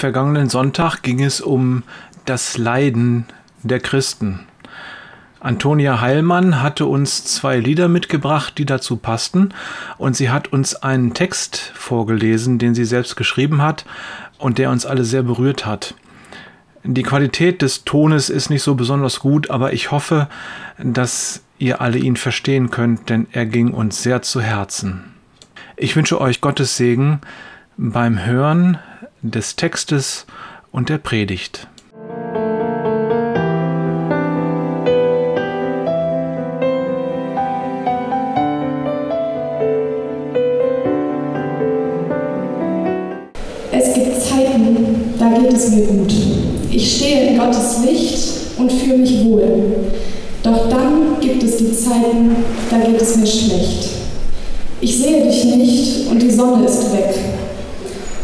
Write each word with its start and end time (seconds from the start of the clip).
vergangenen 0.00 0.48
Sonntag 0.48 1.02
ging 1.02 1.22
es 1.22 1.40
um 1.40 1.82
das 2.24 2.56
Leiden 2.56 3.26
der 3.62 3.80
Christen. 3.80 4.40
Antonia 5.40 6.00
Heilmann 6.00 6.62
hatte 6.62 6.86
uns 6.86 7.24
zwei 7.24 7.58
Lieder 7.58 7.88
mitgebracht, 7.88 8.56
die 8.56 8.64
dazu 8.64 8.96
passten, 8.96 9.54
und 9.98 10.16
sie 10.16 10.30
hat 10.30 10.48
uns 10.48 10.74
einen 10.74 11.12
Text 11.12 11.72
vorgelesen, 11.74 12.58
den 12.58 12.74
sie 12.74 12.86
selbst 12.86 13.16
geschrieben 13.16 13.62
hat 13.62 13.84
und 14.38 14.58
der 14.58 14.70
uns 14.70 14.86
alle 14.86 15.04
sehr 15.04 15.22
berührt 15.22 15.66
hat. 15.66 15.94
Die 16.82 17.02
Qualität 17.02 17.60
des 17.60 17.84
Tones 17.84 18.30
ist 18.30 18.48
nicht 18.48 18.62
so 18.62 18.74
besonders 18.74 19.20
gut, 19.20 19.50
aber 19.50 19.74
ich 19.74 19.90
hoffe, 19.90 20.28
dass 20.78 21.42
ihr 21.58 21.82
alle 21.82 21.98
ihn 21.98 22.16
verstehen 22.16 22.70
könnt, 22.70 23.10
denn 23.10 23.26
er 23.32 23.44
ging 23.44 23.72
uns 23.72 24.02
sehr 24.02 24.22
zu 24.22 24.40
Herzen. 24.40 25.04
Ich 25.76 25.94
wünsche 25.94 26.20
euch 26.20 26.40
Gottes 26.40 26.78
Segen 26.78 27.20
beim 27.76 28.24
Hören 28.24 28.78
des 29.22 29.56
Textes 29.56 30.26
und 30.72 30.88
der 30.88 30.98
Predigt. 30.98 31.66
Es 43.72 43.94
gibt 43.94 44.22
Zeiten, 44.22 45.14
da 45.18 45.28
geht 45.38 45.52
es 45.52 45.70
mir 45.70 45.86
gut. 45.86 46.12
Ich 46.70 46.96
stehe 46.96 47.28
in 47.28 47.38
Gottes 47.38 47.84
Licht 47.84 48.18
und 48.58 48.72
fühle 48.72 48.98
mich 48.98 49.24
wohl. 49.24 49.74
Doch 50.42 50.70
dann 50.70 51.20
gibt 51.20 51.42
es 51.42 51.58
die 51.58 51.72
Zeiten, 51.72 52.36
da 52.70 52.78
geht 52.78 53.00
es 53.00 53.16
mir 53.16 53.26
schlecht. 53.26 53.90
Ich 54.80 54.96
sehe 54.96 55.22
dich 55.26 55.44
nicht 55.44 56.06
und 56.10 56.22
die 56.22 56.30
Sonne 56.30 56.64
ist 56.64 56.90
weg. 56.92 57.29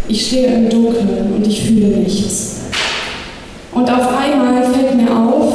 Ich 0.09 0.27
stehe 0.27 0.47
im 0.47 0.69
Dunkeln 0.69 1.33
und 1.35 1.47
ich 1.47 1.63
fühle 1.63 1.97
nichts. 1.99 2.57
Und 3.73 3.91
auf 3.91 4.09
einmal 4.17 4.63
fällt 4.73 4.97
mir 4.97 5.11
auf, 5.11 5.53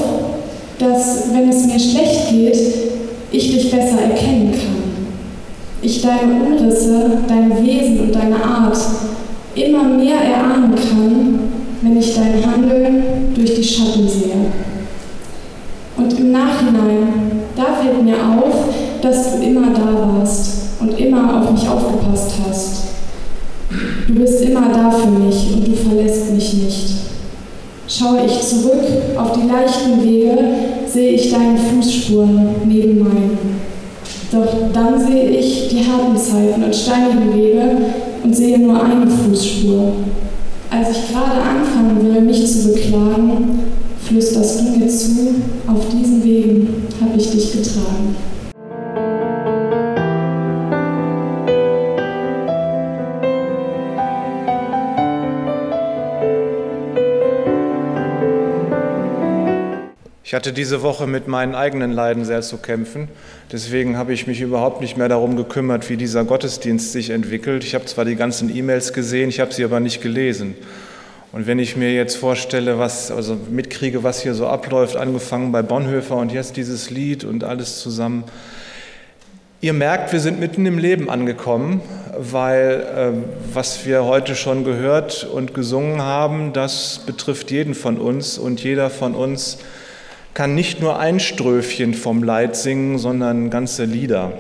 dass, 0.77 1.33
wenn 1.33 1.49
es 1.49 1.65
mir 1.65 1.79
schlecht 1.79 2.29
geht, 2.29 2.57
ich 3.31 3.51
dich 3.51 3.71
besser 3.71 4.01
erkennen 4.01 4.51
kann. 4.51 4.81
Ich 5.81 6.01
deine 6.01 6.43
Umrisse, 6.43 7.17
dein 7.27 7.65
Wesen 7.65 8.01
und 8.01 8.15
deine 8.15 8.43
Art 8.43 8.77
immer 9.55 9.83
mehr 9.85 10.17
erahnen 10.17 10.75
kann, 10.75 11.39
wenn 11.81 11.97
ich 11.97 12.13
dein 12.13 12.45
Handeln 12.45 13.03
durch 13.33 13.55
die 13.55 13.63
Schatten 13.63 14.07
sehe. 14.07 14.35
Und 15.97 16.19
im 16.19 16.31
Nachhinein, 16.31 17.41
da 17.55 17.63
fällt 17.81 18.03
mir 18.03 18.15
auf, 18.15 18.65
dass 19.01 19.35
du 19.35 19.43
immer 19.43 19.67
da 19.73 19.80
Du 24.07 24.15
bist 24.15 24.41
immer 24.41 24.69
da 24.73 24.91
für 24.91 25.09
mich 25.09 25.53
und 25.53 25.67
du 25.67 25.73
verlässt 25.73 26.33
mich 26.33 26.53
nicht. 26.53 26.87
Schaue 27.87 28.25
ich 28.25 28.41
zurück 28.41 28.83
auf 29.17 29.31
die 29.33 29.47
leichten 29.47 30.03
Wege, 30.03 30.37
sehe 30.87 31.11
ich 31.13 31.31
deine 31.31 31.57
Fußspuren 31.57 32.49
neben 32.65 32.99
meinen. 32.99 33.37
Doch 34.31 34.47
dann 34.73 34.99
sehe 34.99 35.29
ich 35.29 35.67
die 35.67 35.85
harten 35.85 36.15
Zeiten 36.15 36.63
und 36.63 36.75
steinigen 36.75 37.35
Wege 37.35 37.77
und 38.23 38.35
sehe 38.35 38.59
nur 38.59 38.81
eine 38.81 39.07
Fußspur. 39.07 39.91
Als 40.69 40.89
ich 40.91 41.11
gerade 41.11 41.41
anfangen 41.41 41.99
will, 42.01 42.21
mich 42.21 42.47
zu 42.47 42.71
beklagen, 42.71 43.59
flüsterst 44.05 44.61
du 44.61 44.79
mir 44.79 44.87
zu, 44.87 45.35
auf 45.67 45.85
diesen 45.91 46.23
Wegen 46.23 46.85
habe 47.01 47.19
ich 47.19 47.29
dich 47.29 47.51
getragen. 47.51 48.15
Ich 60.31 60.33
hatte 60.33 60.53
diese 60.53 60.81
Woche 60.81 61.07
mit 61.07 61.27
meinen 61.27 61.55
eigenen 61.55 61.91
Leiden 61.91 62.23
sehr 62.23 62.41
zu 62.41 62.55
kämpfen. 62.55 63.09
Deswegen 63.51 63.97
habe 63.97 64.13
ich 64.13 64.27
mich 64.27 64.39
überhaupt 64.39 64.79
nicht 64.79 64.95
mehr 64.95 65.09
darum 65.09 65.35
gekümmert, 65.35 65.89
wie 65.89 65.97
dieser 65.97 66.23
Gottesdienst 66.23 66.93
sich 66.93 67.09
entwickelt. 67.09 67.65
Ich 67.65 67.75
habe 67.75 67.83
zwar 67.83 68.05
die 68.05 68.15
ganzen 68.15 68.55
E-Mails 68.55 68.93
gesehen, 68.93 69.27
ich 69.27 69.41
habe 69.41 69.53
sie 69.53 69.65
aber 69.65 69.81
nicht 69.81 69.99
gelesen. 69.99 70.55
Und 71.33 71.47
wenn 71.47 71.59
ich 71.59 71.75
mir 71.75 71.93
jetzt 71.93 72.15
vorstelle, 72.15 72.79
was, 72.79 73.11
also 73.11 73.37
mitkriege, 73.49 74.03
was 74.03 74.21
hier 74.21 74.33
so 74.33 74.47
abläuft, 74.47 74.95
angefangen 74.95 75.51
bei 75.51 75.63
Bonhoeffer 75.63 76.15
und 76.15 76.31
jetzt 76.31 76.55
dieses 76.55 76.89
Lied 76.89 77.25
und 77.25 77.43
alles 77.43 77.81
zusammen. 77.81 78.23
Ihr 79.59 79.73
merkt, 79.73 80.13
wir 80.13 80.21
sind 80.21 80.39
mitten 80.39 80.65
im 80.65 80.77
Leben 80.77 81.09
angekommen, 81.09 81.81
weil 82.17 82.87
äh, 82.95 83.53
was 83.53 83.85
wir 83.85 84.05
heute 84.05 84.35
schon 84.35 84.63
gehört 84.63 85.25
und 85.25 85.53
gesungen 85.53 86.01
haben, 86.01 86.53
das 86.53 87.01
betrifft 87.05 87.51
jeden 87.51 87.75
von 87.75 87.97
uns 87.97 88.37
und 88.37 88.63
jeder 88.63 88.89
von 88.89 89.13
uns 89.13 89.57
kann 90.33 90.55
nicht 90.55 90.81
nur 90.81 90.99
ein 90.99 91.19
Ströfchen 91.19 91.93
vom 91.93 92.23
Leid 92.23 92.55
singen, 92.55 92.97
sondern 92.97 93.49
ganze 93.49 93.85
Lieder. 93.85 94.31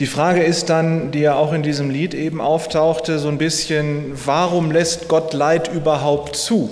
Die 0.00 0.06
Frage 0.06 0.42
ist 0.42 0.70
dann, 0.70 1.10
die 1.10 1.20
ja 1.20 1.34
auch 1.34 1.52
in 1.52 1.62
diesem 1.62 1.90
Lied 1.90 2.14
eben 2.14 2.40
auftauchte, 2.40 3.18
so 3.18 3.28
ein 3.28 3.38
bisschen, 3.38 4.12
warum 4.24 4.70
lässt 4.70 5.08
Gott 5.08 5.32
Leid 5.32 5.72
überhaupt 5.72 6.36
zu? 6.36 6.70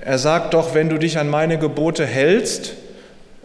Er 0.00 0.18
sagt 0.18 0.54
doch, 0.54 0.74
wenn 0.74 0.88
du 0.88 0.98
dich 0.98 1.18
an 1.18 1.30
meine 1.30 1.58
Gebote 1.58 2.04
hältst, 2.04 2.74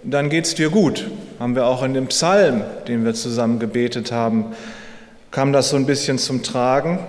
dann 0.03 0.29
geht 0.29 0.46
es 0.46 0.56
dir 0.56 0.69
gut. 0.69 1.09
Haben 1.40 1.56
wir 1.56 1.68
auch 1.68 1.84
in 1.84 1.94
dem 1.94 2.08
Psalm, 2.08 2.64
den 2.88 3.06
wir 3.06 3.14
zusammen 3.14 3.59
gebetet 3.59 4.12
haben, 4.12 4.56
kam 5.29 5.53
das 5.53 5.69
so 5.69 5.75
ein 5.75 5.85
bisschen 5.85 6.18
zum 6.18 6.41
Tragen. 6.41 7.00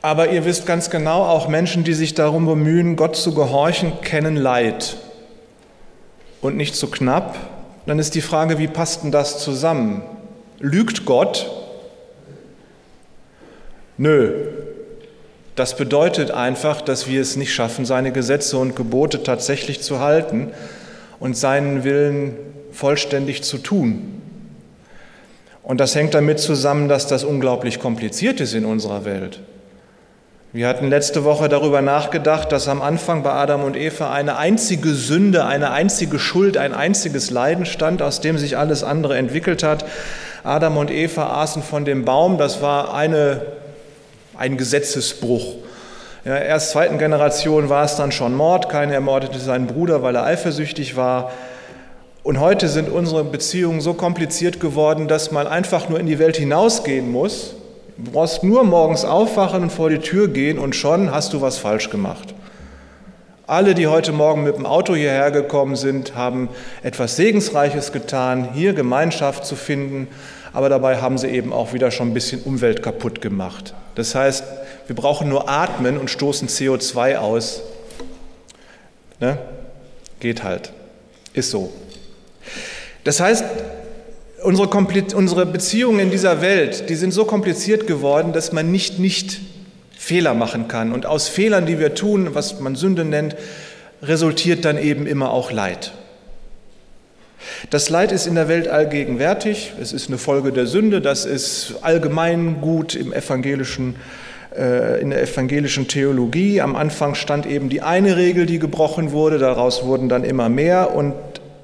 Aber 0.00 0.30
ihr 0.30 0.44
wisst 0.44 0.66
ganz 0.66 0.90
genau, 0.90 1.24
auch 1.24 1.48
Menschen, 1.48 1.82
die 1.82 1.94
sich 1.94 2.14
darum 2.14 2.46
bemühen, 2.46 2.96
Gott 2.96 3.16
zu 3.16 3.34
gehorchen, 3.34 4.00
kennen 4.00 4.36
Leid. 4.36 4.96
Und 6.40 6.56
nicht 6.56 6.76
zu 6.76 6.88
knapp, 6.88 7.36
dann 7.86 7.98
ist 7.98 8.14
die 8.14 8.20
Frage, 8.20 8.58
wie 8.58 8.68
passt 8.68 9.02
denn 9.02 9.10
das 9.10 9.38
zusammen? 9.38 10.02
Lügt 10.60 11.04
Gott? 11.04 11.50
Nö. 13.96 14.46
Das 15.56 15.76
bedeutet 15.76 16.30
einfach, 16.30 16.80
dass 16.80 17.08
wir 17.08 17.20
es 17.20 17.34
nicht 17.34 17.52
schaffen, 17.52 17.84
seine 17.84 18.12
Gesetze 18.12 18.56
und 18.58 18.76
Gebote 18.76 19.24
tatsächlich 19.24 19.82
zu 19.82 19.98
halten 19.98 20.52
und 21.18 21.36
seinen 21.36 21.82
Willen 21.82 22.36
vollständig 22.70 23.42
zu 23.42 23.58
tun. 23.58 24.22
Und 25.64 25.80
das 25.80 25.96
hängt 25.96 26.14
damit 26.14 26.38
zusammen, 26.38 26.88
dass 26.88 27.08
das 27.08 27.24
unglaublich 27.24 27.80
kompliziert 27.80 28.40
ist 28.40 28.54
in 28.54 28.64
unserer 28.64 29.04
Welt. 29.04 29.40
Wir 30.50 30.66
hatten 30.66 30.88
letzte 30.88 31.24
Woche 31.24 31.50
darüber 31.50 31.82
nachgedacht, 31.82 32.52
dass 32.52 32.68
am 32.68 32.80
Anfang 32.80 33.22
bei 33.22 33.32
Adam 33.32 33.64
und 33.64 33.76
Eva 33.76 34.10
eine 34.10 34.38
einzige 34.38 34.94
Sünde, 34.94 35.44
eine 35.44 35.72
einzige 35.72 36.18
Schuld, 36.18 36.56
ein 36.56 36.72
einziges 36.72 37.30
Leiden 37.30 37.66
stand, 37.66 38.00
aus 38.00 38.22
dem 38.22 38.38
sich 38.38 38.56
alles 38.56 38.82
andere 38.82 39.18
entwickelt 39.18 39.62
hat. 39.62 39.84
Adam 40.44 40.78
und 40.78 40.90
Eva 40.90 41.42
aßen 41.42 41.62
von 41.62 41.84
dem 41.84 42.06
Baum, 42.06 42.38
das 42.38 42.62
war 42.62 42.94
eine, 42.94 43.42
ein 44.38 44.56
Gesetzesbruch. 44.56 45.56
In 46.24 46.32
erst 46.32 46.70
zweiten 46.70 46.96
Generation 46.96 47.68
war 47.68 47.84
es 47.84 47.96
dann 47.96 48.10
schon 48.10 48.34
Mord, 48.34 48.70
keiner 48.70 48.94
ermordete 48.94 49.38
seinen 49.40 49.66
Bruder, 49.66 50.02
weil 50.02 50.16
er 50.16 50.24
eifersüchtig 50.24 50.96
war. 50.96 51.30
Und 52.22 52.40
heute 52.40 52.68
sind 52.68 52.88
unsere 52.88 53.22
Beziehungen 53.22 53.82
so 53.82 53.92
kompliziert 53.92 54.60
geworden, 54.60 55.08
dass 55.08 55.30
man 55.30 55.46
einfach 55.46 55.90
nur 55.90 56.00
in 56.00 56.06
die 56.06 56.18
Welt 56.18 56.38
hinausgehen 56.38 57.12
muss 57.12 57.57
Du 57.98 58.12
brauchst 58.12 58.44
nur 58.44 58.62
morgens 58.62 59.04
aufwachen 59.04 59.64
und 59.64 59.72
vor 59.72 59.90
die 59.90 59.98
Tür 59.98 60.28
gehen 60.28 60.60
und 60.60 60.76
schon 60.76 61.10
hast 61.10 61.32
du 61.32 61.40
was 61.40 61.58
falsch 61.58 61.90
gemacht. 61.90 62.32
Alle, 63.48 63.74
die 63.74 63.88
heute 63.88 64.12
Morgen 64.12 64.44
mit 64.44 64.56
dem 64.56 64.66
Auto 64.66 64.94
hierher 64.94 65.32
gekommen 65.32 65.74
sind, 65.74 66.14
haben 66.14 66.48
etwas 66.84 67.16
Segensreiches 67.16 67.90
getan, 67.90 68.50
hier 68.52 68.72
Gemeinschaft 68.72 69.44
zu 69.44 69.56
finden, 69.56 70.06
aber 70.52 70.68
dabei 70.68 70.98
haben 70.98 71.18
sie 71.18 71.26
eben 71.26 71.52
auch 71.52 71.72
wieder 71.72 71.90
schon 71.90 72.10
ein 72.10 72.14
bisschen 72.14 72.40
Umwelt 72.42 72.84
kaputt 72.84 73.20
gemacht. 73.20 73.74
Das 73.96 74.14
heißt, 74.14 74.44
wir 74.86 74.94
brauchen 74.94 75.28
nur 75.28 75.48
atmen 75.48 75.98
und 75.98 76.08
stoßen 76.08 76.46
CO2 76.46 77.16
aus. 77.16 77.62
Ne? 79.18 79.38
Geht 80.20 80.44
halt. 80.44 80.72
Ist 81.32 81.50
so. 81.50 81.72
Das 83.02 83.18
heißt, 83.18 83.44
Unsere, 84.42 84.68
unsere 84.68 85.46
Beziehungen 85.46 86.00
in 86.00 86.10
dieser 86.10 86.40
Welt, 86.40 86.88
die 86.88 86.94
sind 86.94 87.12
so 87.12 87.24
kompliziert 87.24 87.86
geworden, 87.86 88.32
dass 88.32 88.52
man 88.52 88.70
nicht 88.70 88.98
nicht 88.98 89.40
Fehler 89.96 90.32
machen 90.34 90.68
kann. 90.68 90.92
Und 90.92 91.06
aus 91.06 91.28
Fehlern, 91.28 91.66
die 91.66 91.78
wir 91.80 91.94
tun, 91.94 92.34
was 92.34 92.60
man 92.60 92.76
Sünde 92.76 93.04
nennt, 93.04 93.36
resultiert 94.00 94.64
dann 94.64 94.78
eben 94.78 95.06
immer 95.06 95.30
auch 95.32 95.50
Leid. 95.50 95.92
Das 97.70 97.88
Leid 97.88 98.12
ist 98.12 98.26
in 98.26 98.34
der 98.34 98.48
Welt 98.48 98.68
allgegenwärtig, 98.68 99.72
es 99.80 99.92
ist 99.92 100.08
eine 100.08 100.18
Folge 100.18 100.52
der 100.52 100.66
Sünde, 100.66 101.00
das 101.00 101.24
ist 101.24 101.74
allgemein 101.82 102.60
gut 102.60 102.94
im 102.94 103.12
evangelischen, 103.12 103.96
äh, 104.56 105.00
in 105.00 105.10
der 105.10 105.22
evangelischen 105.22 105.88
Theologie. 105.88 106.60
Am 106.60 106.76
Anfang 106.76 107.14
stand 107.14 107.46
eben 107.46 107.68
die 107.68 107.82
eine 107.82 108.16
Regel, 108.16 108.46
die 108.46 108.58
gebrochen 108.58 109.12
wurde, 109.12 109.38
daraus 109.38 109.84
wurden 109.84 110.08
dann 110.08 110.24
immer 110.24 110.48
mehr 110.48 110.94
und 110.94 111.14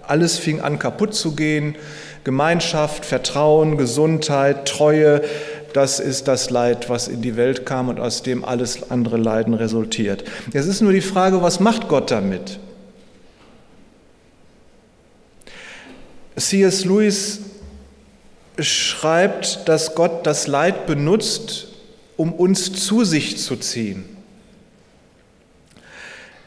alles 0.03 0.39
fing 0.39 0.61
an 0.61 0.79
kaputt 0.79 1.15
zu 1.15 1.35
gehen. 1.35 1.77
Gemeinschaft, 2.25 3.05
Vertrauen, 3.05 3.77
Gesundheit, 3.77 4.67
Treue, 4.67 5.23
das 5.75 6.01
ist 6.01 6.29
das 6.29 6.51
Leid, 6.51 6.89
was 6.89 7.09
in 7.09 7.21
die 7.21 7.37
Welt 7.37 7.67
kam 7.67 7.89
und 7.89 8.01
aus 8.01 8.23
dem 8.23 8.45
alles 8.45 8.91
andere 8.91 9.17
Leiden 9.17 9.55
resultiert. 9.55 10.25
Jetzt 10.53 10.67
ist 10.67 10.81
nur 10.81 10.93
die 10.93 11.01
Frage, 11.01 11.43
was 11.43 11.61
macht 11.61 11.89
Gott 11.89 12.11
damit? 12.11 12.59
C.S. 16.37 16.85
Lewis 16.85 17.41
schreibt, 18.59 19.69
dass 19.69 19.95
Gott 19.95 20.27
das 20.27 20.47
Leid 20.47 20.87
benutzt, 20.87 21.69
um 22.17 22.33
uns 22.33 22.73
zu 22.73 23.05
sich 23.05 23.39
zu 23.39 23.57
ziehen. 23.57 24.05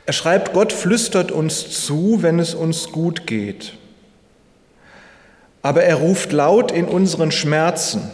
Er 0.05 0.13
schreibt, 0.13 0.53
Gott 0.53 0.71
flüstert 0.71 1.33
uns 1.33 1.85
zu, 1.85 2.19
wenn 2.21 2.39
es 2.39 2.53
uns 2.53 2.93
gut 2.93 3.27
geht. 3.27 3.73
Aber 5.61 5.83
er 5.83 5.95
ruft 5.95 6.31
laut 6.31 6.71
in 6.71 6.85
unseren 6.85 7.31
Schmerzen. 7.31 8.11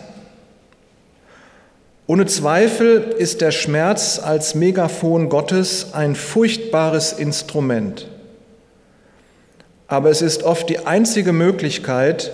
Ohne 2.06 2.26
Zweifel 2.26 3.16
ist 3.18 3.42
der 3.42 3.52
Schmerz 3.52 4.20
als 4.20 4.56
Megafon 4.56 5.30
Gottes 5.30 5.94
ein 5.94 6.16
furchtbares 6.16 7.14
Instrument. 7.14 8.08
Aber 9.88 10.10
es 10.10 10.22
ist 10.22 10.44
oft 10.44 10.70
die 10.70 10.86
einzige 10.86 11.34
Möglichkeit 11.34 12.32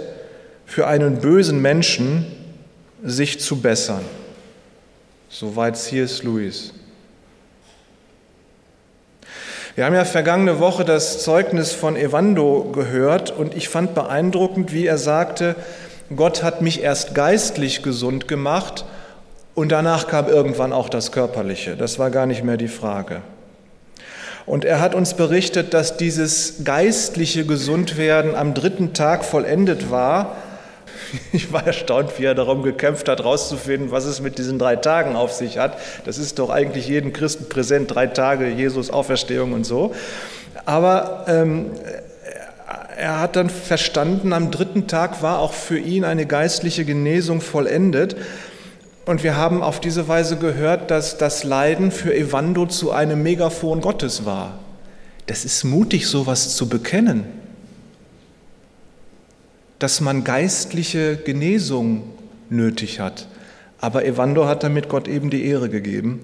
für 0.66 0.88
einen 0.88 1.20
bösen 1.20 1.62
Menschen, 1.62 2.26
sich 3.04 3.40
zu 3.40 3.62
bessern. 3.62 4.04
Soweit 5.30 5.78
C.S. 5.78 6.24
Lewis. 6.24 6.74
Wir 9.80 9.86
haben 9.86 9.96
ja 9.96 10.04
vergangene 10.04 10.60
Woche 10.60 10.84
das 10.84 11.24
Zeugnis 11.24 11.72
von 11.72 11.96
Evando 11.96 12.70
gehört 12.74 13.32
und 13.32 13.56
ich 13.56 13.70
fand 13.70 13.96
beeindruckend, 13.96 14.74
wie 14.74 14.86
er 14.86 14.98
sagte, 14.98 15.56
Gott 16.14 16.44
hat 16.44 16.62
mich 16.62 16.84
erst 16.84 17.16
geistlich 17.16 17.82
gesund 17.82 18.28
gemacht 18.28 18.84
und 19.56 19.72
danach 19.72 20.10
kam 20.10 20.28
irgendwann 20.28 20.74
auch 20.74 20.90
das 20.90 21.14
Körperliche. 21.14 21.78
Das 21.78 21.98
war 21.98 22.12
gar 22.12 22.26
nicht 22.26 22.44
mehr 22.44 22.58
die 22.58 22.68
Frage. 22.68 23.22
Und 24.46 24.66
er 24.66 24.82
hat 24.82 24.96
uns 24.96 25.14
berichtet, 25.14 25.74
dass 25.74 25.96
dieses 25.96 26.66
geistliche 26.66 27.46
Gesundwerden 27.46 28.36
am 28.36 28.54
dritten 28.54 28.92
Tag 28.94 29.24
vollendet 29.24 29.90
war. 29.90 30.36
Ich 31.32 31.52
war 31.54 31.66
erstaunt, 31.66 32.18
wie 32.18 32.26
er 32.26 32.36
darum 32.36 32.64
gekämpft 32.64 33.08
hat, 33.10 33.20
herauszufinden, 33.20 33.92
was 33.92 34.06
es 34.06 34.22
mit 34.22 34.38
diesen 34.38 34.60
drei 34.60 34.76
Tagen 34.76 35.16
auf 35.16 35.32
sich 35.32 35.58
hat. 35.58 35.78
Das 36.06 36.18
ist 36.18 36.40
doch 36.40 36.50
eigentlich 36.50 36.88
jedem 36.88 37.14
Christen 37.14 37.50
präsent, 37.50 37.94
drei 37.94 38.08
Tage 38.08 38.50
Jesus 38.50 38.90
Auferstehung 38.90 39.54
und 39.54 39.66
so. 39.66 39.94
Aber 40.66 41.26
ähm, 41.28 41.72
er 42.98 43.20
hat 43.20 43.36
dann 43.36 43.50
verstanden, 43.50 44.34
am 44.34 44.52
dritten 44.52 44.88
Tag 44.88 45.22
war 45.22 45.40
auch 45.40 45.54
für 45.54 45.80
ihn 45.80 46.04
eine 46.04 46.26
geistliche 46.26 46.84
Genesung 46.84 47.42
vollendet. 47.42 48.18
Und 49.06 49.24
wir 49.24 49.38
haben 49.38 49.64
auf 49.64 49.80
diese 49.80 50.08
Weise 50.08 50.38
gehört, 50.38 50.92
dass 50.92 51.18
das 51.18 51.44
Leiden 51.44 51.92
für 51.92 52.14
Evando 52.14 52.66
zu 52.66 52.92
einem 52.92 53.24
Megafon 53.24 53.82
Gottes 53.82 54.26
war. 54.26 54.60
Das 55.28 55.46
ist 55.46 55.64
mutig, 55.64 56.08
sowas 56.08 56.56
zu 56.56 56.68
bekennen, 56.68 57.26
dass 59.80 60.02
man 60.02 60.24
geistliche 60.24 61.18
Genesung 61.18 62.04
nötig 62.50 63.00
hat. 63.00 63.28
Aber 63.80 64.06
Evando 64.06 64.46
hat 64.46 64.64
damit 64.64 64.90
Gott 64.90 65.08
eben 65.08 65.30
die 65.30 65.46
Ehre 65.46 65.70
gegeben. 65.70 66.22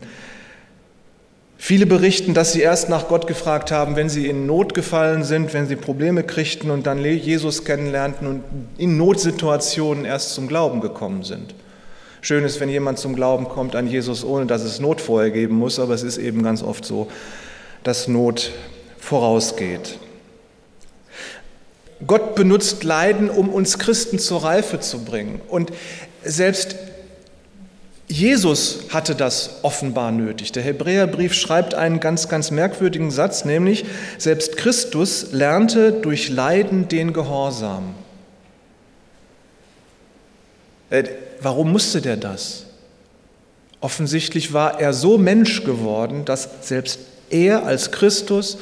Viele 1.57 1.85
berichten, 1.85 2.33
dass 2.33 2.51
sie 2.51 2.61
erst 2.61 2.89
nach 2.89 3.07
Gott 3.07 3.27
gefragt 3.27 3.71
haben, 3.71 3.95
wenn 3.95 4.09
sie 4.09 4.27
in 4.27 4.45
Not 4.45 4.73
gefallen 4.73 5.23
sind, 5.23 5.53
wenn 5.53 5.67
sie 5.67 5.77
Probleme 5.77 6.23
kriegten 6.23 6.69
und 6.69 6.85
dann 6.85 7.03
Jesus 7.03 7.63
kennenlernten 7.63 8.27
und 8.27 8.43
in 8.77 8.97
Notsituationen 8.97 10.05
erst 10.05 10.35
zum 10.35 10.47
Glauben 10.47 10.81
gekommen 10.81 11.23
sind. 11.23 11.55
Schön 12.21 12.43
ist, 12.43 12.59
wenn 12.59 12.69
jemand 12.69 12.99
zum 12.99 13.15
Glauben 13.15 13.47
kommt 13.47 13.75
an 13.75 13.87
Jesus, 13.87 14.25
ohne 14.25 14.47
dass 14.47 14.63
es 14.63 14.79
Not 14.79 14.99
vorher 14.99 15.31
geben 15.31 15.55
muss, 15.55 15.79
aber 15.79 15.93
es 15.93 16.03
ist 16.03 16.17
eben 16.17 16.43
ganz 16.43 16.61
oft 16.61 16.83
so, 16.83 17.07
dass 17.83 18.07
Not 18.07 18.51
vorausgeht. 18.99 19.97
Gott 22.07 22.35
benutzt 22.35 22.83
Leiden, 22.83 23.29
um 23.29 23.49
uns 23.49 23.79
Christen 23.79 24.19
zur 24.19 24.43
Reife 24.43 24.79
zu 24.79 25.03
bringen. 25.05 25.41
Und 25.47 25.71
selbst 26.23 26.75
Jesus 28.07 28.81
hatte 28.89 29.15
das 29.15 29.59
offenbar 29.63 30.11
nötig. 30.11 30.51
Der 30.51 30.61
Hebräerbrief 30.61 31.33
schreibt 31.33 31.73
einen 31.73 31.99
ganz, 31.99 32.29
ganz 32.29 32.51
merkwürdigen 32.51 33.09
Satz, 33.09 33.45
nämlich, 33.45 33.85
selbst 34.19 34.57
Christus 34.57 35.31
lernte 35.31 35.91
durch 35.91 36.29
Leiden 36.29 36.87
den 36.87 37.13
Gehorsam. 37.13 37.95
Äh, 40.91 41.05
warum 41.41 41.71
musste 41.71 42.01
der 42.01 42.15
das? 42.17 42.65
Offensichtlich 43.81 44.53
war 44.53 44.79
er 44.79 44.93
so 44.93 45.17
Mensch 45.17 45.63
geworden, 45.63 46.25
dass 46.25 46.49
selbst 46.61 46.99
er 47.29 47.65
als 47.65 47.91
Christus 47.91 48.59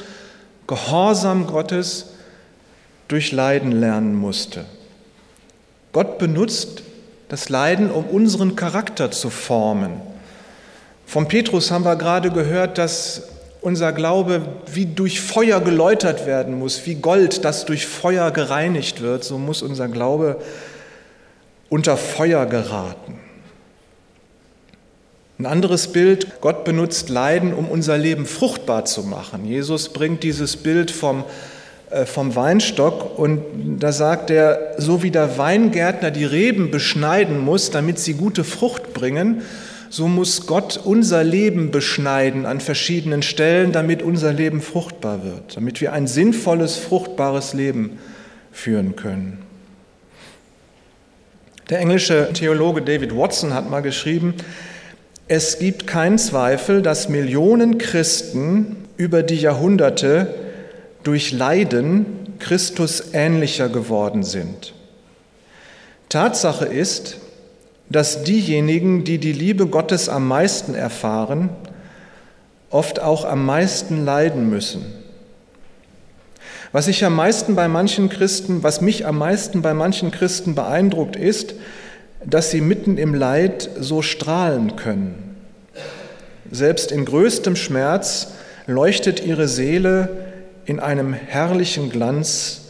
Gehorsam 0.66 1.46
Gottes 1.46 2.13
durch 3.08 3.32
Leiden 3.32 3.72
lernen 3.72 4.14
musste. 4.14 4.64
Gott 5.92 6.18
benutzt 6.18 6.82
das 7.28 7.48
Leiden, 7.48 7.90
um 7.90 8.04
unseren 8.04 8.56
Charakter 8.56 9.10
zu 9.10 9.30
formen. 9.30 10.00
Von 11.06 11.28
Petrus 11.28 11.70
haben 11.70 11.84
wir 11.84 11.96
gerade 11.96 12.30
gehört, 12.30 12.78
dass 12.78 13.28
unser 13.60 13.92
Glaube 13.92 14.46
wie 14.66 14.86
durch 14.86 15.20
Feuer 15.20 15.60
geläutert 15.60 16.26
werden 16.26 16.58
muss, 16.58 16.84
wie 16.86 16.96
Gold, 16.96 17.44
das 17.44 17.64
durch 17.64 17.86
Feuer 17.86 18.30
gereinigt 18.30 19.00
wird, 19.00 19.24
so 19.24 19.38
muss 19.38 19.62
unser 19.62 19.88
Glaube 19.88 20.38
unter 21.70 21.96
Feuer 21.96 22.46
geraten. 22.46 23.18
Ein 25.38 25.46
anderes 25.46 25.88
Bild, 25.88 26.40
Gott 26.40 26.64
benutzt 26.64 27.08
Leiden, 27.08 27.54
um 27.54 27.68
unser 27.68 27.98
Leben 27.98 28.26
fruchtbar 28.26 28.84
zu 28.84 29.02
machen. 29.02 29.46
Jesus 29.46 29.88
bringt 29.88 30.22
dieses 30.22 30.56
Bild 30.56 30.90
vom, 30.90 31.24
vom 32.06 32.34
Weinstock 32.34 33.18
und 33.18 33.42
da 33.78 33.92
sagt 33.92 34.30
er, 34.30 34.74
so 34.78 35.02
wie 35.02 35.10
der 35.10 35.38
Weingärtner 35.38 36.10
die 36.10 36.24
Reben 36.24 36.70
beschneiden 36.70 37.38
muss, 37.38 37.70
damit 37.70 37.98
sie 37.98 38.14
gute 38.14 38.42
Frucht 38.42 38.94
bringen, 38.94 39.42
so 39.90 40.08
muss 40.08 40.46
Gott 40.46 40.80
unser 40.82 41.22
Leben 41.22 41.70
beschneiden 41.70 42.46
an 42.46 42.58
verschiedenen 42.60 43.22
Stellen, 43.22 43.70
damit 43.70 44.02
unser 44.02 44.32
Leben 44.32 44.60
fruchtbar 44.60 45.22
wird, 45.22 45.56
damit 45.56 45.80
wir 45.80 45.92
ein 45.92 46.08
sinnvolles, 46.08 46.76
fruchtbares 46.76 47.54
Leben 47.54 47.98
führen 48.50 48.96
können. 48.96 49.38
Der 51.70 51.78
englische 51.78 52.30
Theologe 52.32 52.82
David 52.82 53.16
Watson 53.16 53.54
hat 53.54 53.70
mal 53.70 53.82
geschrieben, 53.82 54.34
es 55.28 55.58
gibt 55.58 55.86
keinen 55.86 56.18
Zweifel, 56.18 56.82
dass 56.82 57.08
Millionen 57.08 57.78
Christen 57.78 58.76
über 58.96 59.22
die 59.22 59.36
Jahrhunderte 59.36 60.34
durch 61.04 61.32
Leiden 61.32 62.34
Christus 62.38 63.12
ähnlicher 63.12 63.68
geworden 63.68 64.24
sind. 64.24 64.74
Tatsache 66.08 66.64
ist, 66.64 67.18
dass 67.88 68.24
diejenigen, 68.24 69.04
die 69.04 69.18
die 69.18 69.32
Liebe 69.32 69.66
Gottes 69.66 70.08
am 70.08 70.26
meisten 70.26 70.74
erfahren, 70.74 71.50
oft 72.70 73.00
auch 73.00 73.24
am 73.24 73.44
meisten 73.44 74.04
leiden 74.04 74.50
müssen. 74.50 74.84
Was 76.72 76.88
ich 76.88 77.04
am 77.04 77.14
meisten 77.14 77.54
bei 77.54 77.68
manchen 77.68 78.08
Christen, 78.08 78.64
was 78.64 78.80
mich 78.80 79.06
am 79.06 79.18
meisten 79.18 79.62
bei 79.62 79.74
manchen 79.74 80.10
Christen 80.10 80.56
beeindruckt 80.56 81.14
ist, 81.14 81.54
dass 82.26 82.50
sie 82.50 82.60
mitten 82.60 82.98
im 82.98 83.14
Leid 83.14 83.70
so 83.78 84.02
strahlen 84.02 84.74
können. 84.74 85.36
Selbst 86.50 86.90
in 86.90 87.04
größtem 87.04 87.54
Schmerz 87.54 88.32
leuchtet 88.66 89.24
ihre 89.24 89.46
Seele 89.46 90.23
in 90.66 90.80
einem 90.80 91.12
herrlichen 91.12 91.90
Glanz, 91.90 92.62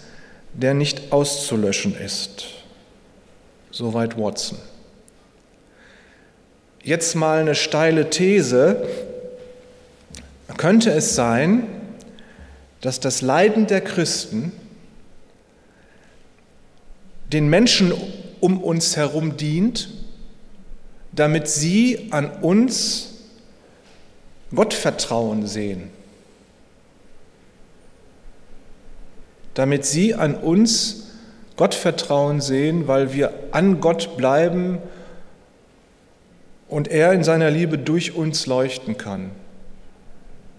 der 0.53 0.75
nicht 0.75 1.13
auszulöschen 1.13 1.97
ist. 1.97 2.47
Soweit 3.71 4.17
Watson. 4.19 4.59
Jetzt 6.83 7.15
mal 7.15 7.41
eine 7.41 7.55
steile 7.55 8.11
These. 8.11 8.87
Könnte 10.57 10.93
es 10.93 11.15
sein, 11.15 11.67
dass 12.81 13.01
das 13.01 13.23
Leiden 13.23 13.67
der 13.67 13.81
Christen 13.81 14.53
den 17.33 17.49
Menschen 17.49 17.93
um 18.41 18.63
uns 18.63 18.97
herum 18.97 19.37
dient, 19.37 19.89
damit 21.13 21.49
sie 21.49 22.09
an 22.11 22.31
uns 22.43 23.15
Gottvertrauen 24.55 25.47
sehen, 25.47 25.91
damit 29.55 29.85
sie 29.85 30.15
an 30.15 30.35
uns 30.35 31.05
Gottvertrauen 31.57 32.41
sehen, 32.41 32.89
weil 32.89 33.13
wir 33.13 33.33
an 33.53 33.81
Gott 33.81 34.17
bleiben 34.17 34.79
und 36.69 36.89
er 36.89 37.13
in 37.13 37.23
seiner 37.23 37.51
Liebe 37.51 37.79
durch 37.79 38.17
uns 38.17 38.47
leuchten 38.47 38.99
kann, 38.99 39.31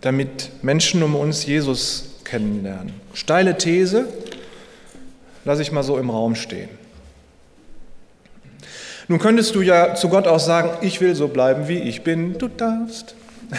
damit 0.01 0.51
Menschen 0.61 1.03
um 1.03 1.15
uns 1.15 1.45
Jesus 1.45 2.15
kennenlernen. 2.23 2.93
Steile 3.13 3.57
These, 3.57 4.07
lasse 5.43 5.61
ich 5.61 5.71
mal 5.71 5.83
so 5.83 5.97
im 5.97 6.09
Raum 6.09 6.35
stehen. 6.35 6.69
Nun 9.07 9.19
könntest 9.19 9.53
du 9.53 9.61
ja 9.61 9.93
zu 9.95 10.09
Gott 10.09 10.27
auch 10.27 10.39
sagen, 10.39 10.71
ich 10.81 10.99
will 10.99 11.13
so 11.13 11.27
bleiben, 11.27 11.67
wie 11.67 11.77
ich 11.77 12.03
bin. 12.03 12.37
Du 12.37 12.47
darfst. 12.47 13.15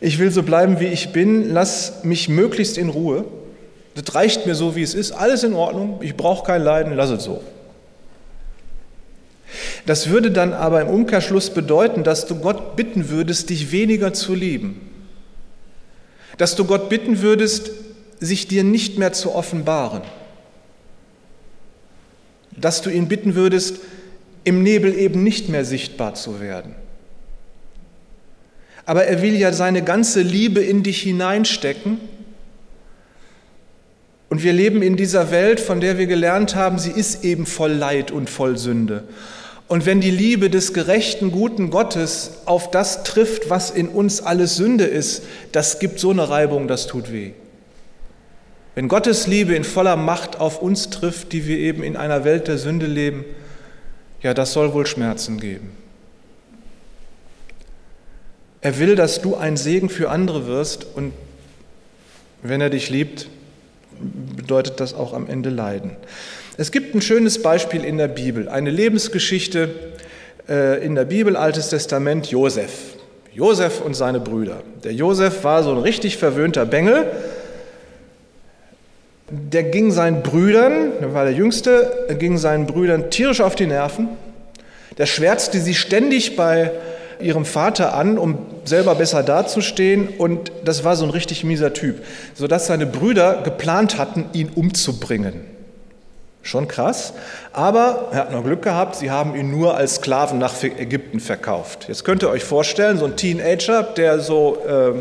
Ich 0.00 0.20
will 0.20 0.30
so 0.30 0.44
bleiben, 0.44 0.78
wie 0.78 0.86
ich 0.86 1.12
bin. 1.12 1.52
Lass 1.52 2.04
mich 2.04 2.28
möglichst 2.28 2.78
in 2.78 2.88
Ruhe. 2.88 3.24
Das 4.04 4.14
reicht 4.14 4.46
mir 4.46 4.54
so, 4.54 4.76
wie 4.76 4.82
es 4.82 4.94
ist. 4.94 5.10
Alles 5.10 5.42
in 5.42 5.54
Ordnung. 5.54 5.98
Ich 6.02 6.16
brauche 6.16 6.46
kein 6.46 6.62
Leiden. 6.62 6.94
Lass 6.94 7.10
es 7.10 7.24
so. 7.24 7.42
Das 9.86 10.08
würde 10.08 10.30
dann 10.30 10.52
aber 10.52 10.82
im 10.82 10.88
Umkehrschluss 10.88 11.50
bedeuten, 11.50 12.04
dass 12.04 12.26
du 12.26 12.36
Gott 12.36 12.76
bitten 12.76 13.08
würdest, 13.08 13.50
dich 13.50 13.72
weniger 13.72 14.12
zu 14.12 14.34
lieben. 14.34 14.80
Dass 16.36 16.54
du 16.54 16.64
Gott 16.64 16.88
bitten 16.88 17.22
würdest, 17.22 17.70
sich 18.20 18.46
dir 18.46 18.62
nicht 18.62 18.98
mehr 18.98 19.12
zu 19.12 19.34
offenbaren. 19.34 20.02
Dass 22.56 22.82
du 22.82 22.90
ihn 22.90 23.08
bitten 23.08 23.34
würdest, 23.34 23.80
im 24.44 24.62
Nebel 24.62 24.96
eben 24.96 25.24
nicht 25.24 25.48
mehr 25.48 25.64
sichtbar 25.64 26.14
zu 26.14 26.40
werden. 26.40 26.74
Aber 28.86 29.04
er 29.04 29.22
will 29.22 29.36
ja 29.36 29.52
seine 29.52 29.82
ganze 29.82 30.22
Liebe 30.22 30.60
in 30.60 30.82
dich 30.82 31.02
hineinstecken. 31.02 32.00
Und 34.28 34.42
wir 34.42 34.52
leben 34.52 34.82
in 34.82 34.96
dieser 34.96 35.30
Welt, 35.30 35.58
von 35.58 35.80
der 35.80 35.96
wir 35.98 36.06
gelernt 36.06 36.54
haben, 36.54 36.78
sie 36.78 36.90
ist 36.90 37.24
eben 37.24 37.46
voll 37.46 37.72
Leid 37.72 38.10
und 38.10 38.28
voll 38.28 38.58
Sünde. 38.58 39.04
Und 39.68 39.84
wenn 39.84 40.00
die 40.00 40.10
Liebe 40.10 40.50
des 40.50 40.72
gerechten, 40.72 41.30
guten 41.30 41.70
Gottes 41.70 42.38
auf 42.46 42.70
das 42.70 43.04
trifft, 43.04 43.50
was 43.50 43.70
in 43.70 43.88
uns 43.88 44.20
alles 44.22 44.56
Sünde 44.56 44.84
ist, 44.84 45.22
das 45.52 45.78
gibt 45.78 45.98
so 45.98 46.10
eine 46.10 46.28
Reibung, 46.28 46.68
das 46.68 46.86
tut 46.86 47.12
weh. 47.12 47.32
Wenn 48.74 48.88
Gottes 48.88 49.26
Liebe 49.26 49.54
in 49.54 49.64
voller 49.64 49.96
Macht 49.96 50.40
auf 50.40 50.62
uns 50.62 50.88
trifft, 50.88 51.32
die 51.32 51.46
wir 51.46 51.58
eben 51.58 51.82
in 51.82 51.96
einer 51.96 52.24
Welt 52.24 52.48
der 52.48 52.58
Sünde 52.58 52.86
leben, 52.86 53.24
ja, 54.22 54.34
das 54.34 54.52
soll 54.52 54.72
wohl 54.72 54.86
Schmerzen 54.86 55.38
geben. 55.38 55.70
Er 58.60 58.78
will, 58.78 58.96
dass 58.96 59.20
du 59.20 59.36
ein 59.36 59.56
Segen 59.56 59.88
für 59.88 60.10
andere 60.10 60.46
wirst 60.46 60.86
und 60.94 61.12
wenn 62.42 62.60
er 62.60 62.70
dich 62.70 62.88
liebt, 62.90 63.28
bedeutet 64.36 64.80
das 64.80 64.94
auch 64.94 65.12
am 65.12 65.28
Ende 65.28 65.50
Leiden. 65.50 65.92
Es 66.56 66.72
gibt 66.72 66.94
ein 66.94 67.00
schönes 67.00 67.42
Beispiel 67.42 67.84
in 67.84 67.98
der 67.98 68.08
Bibel, 68.08 68.48
eine 68.48 68.70
Lebensgeschichte 68.70 69.70
äh, 70.48 70.84
in 70.84 70.94
der 70.94 71.04
Bibel, 71.04 71.36
Altes 71.36 71.68
Testament, 71.68 72.26
Josef. 72.26 72.96
Josef 73.32 73.80
und 73.80 73.94
seine 73.94 74.18
Brüder. 74.18 74.62
Der 74.82 74.92
Josef 74.92 75.44
war 75.44 75.62
so 75.62 75.70
ein 75.70 75.78
richtig 75.78 76.16
verwöhnter 76.16 76.66
Bengel. 76.66 77.06
Der 79.30 79.62
ging 79.62 79.92
seinen 79.92 80.22
Brüdern, 80.22 80.92
der 81.00 81.14
war 81.14 81.24
der 81.24 81.34
Jüngste, 81.34 82.06
ging 82.18 82.38
seinen 82.38 82.66
Brüdern 82.66 83.10
tierisch 83.10 83.40
auf 83.40 83.54
die 83.54 83.66
Nerven. 83.66 84.08
Der 84.96 85.06
schwärzte 85.06 85.60
sie 85.60 85.74
ständig 85.74 86.34
bei 86.34 86.72
ihrem 87.20 87.44
Vater 87.44 87.94
an, 87.94 88.18
um 88.18 88.38
selber 88.68 88.94
besser 88.94 89.22
dazustehen. 89.22 90.08
Und 90.18 90.52
das 90.64 90.84
war 90.84 90.94
so 90.94 91.04
ein 91.04 91.10
richtig 91.10 91.42
mieser 91.42 91.72
Typ, 91.72 92.04
sodass 92.34 92.66
seine 92.66 92.86
Brüder 92.86 93.42
geplant 93.42 93.98
hatten, 93.98 94.26
ihn 94.32 94.50
umzubringen. 94.54 95.40
Schon 96.42 96.68
krass. 96.68 97.12
Aber 97.52 98.08
er 98.12 98.20
hat 98.20 98.32
noch 98.32 98.44
Glück 98.44 98.62
gehabt, 98.62 98.96
sie 98.96 99.10
haben 99.10 99.34
ihn 99.34 99.50
nur 99.50 99.76
als 99.76 99.96
Sklaven 99.96 100.38
nach 100.38 100.54
Ägypten 100.62 101.20
verkauft. 101.20 101.86
Jetzt 101.88 102.04
könnt 102.04 102.22
ihr 102.22 102.30
euch 102.30 102.44
vorstellen, 102.44 102.96
so 102.96 103.04
ein 103.04 103.16
Teenager, 103.16 103.82
der 103.82 104.20
so 104.20 104.56
äh, 104.66 104.92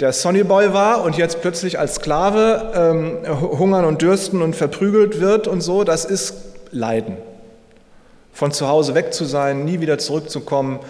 der 0.00 0.14
Sonnyboy 0.14 0.72
war 0.72 1.02
und 1.02 1.18
jetzt 1.18 1.42
plötzlich 1.42 1.78
als 1.78 1.96
Sklave 1.96 2.72
ähm, 2.74 3.18
hungern 3.58 3.84
und 3.84 4.00
dürsten 4.00 4.40
und 4.40 4.56
verprügelt 4.56 5.20
wird 5.20 5.46
und 5.46 5.60
so, 5.60 5.84
das 5.84 6.06
ist 6.06 6.34
Leiden. 6.70 7.18
Von 8.32 8.52
zu 8.52 8.66
Hause 8.66 8.94
weg 8.94 9.12
zu 9.12 9.26
sein, 9.26 9.66
nie 9.66 9.80
wieder 9.80 9.98
zurückzukommen 9.98 10.80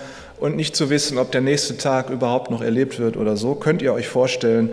und 0.40 0.56
nicht 0.56 0.74
zu 0.74 0.90
wissen, 0.90 1.18
ob 1.18 1.30
der 1.32 1.42
nächste 1.42 1.76
Tag 1.76 2.10
überhaupt 2.10 2.50
noch 2.50 2.62
erlebt 2.62 2.98
wird 2.98 3.16
oder 3.16 3.36
so, 3.36 3.54
könnt 3.54 3.82
ihr 3.82 3.92
euch 3.92 4.08
vorstellen, 4.08 4.70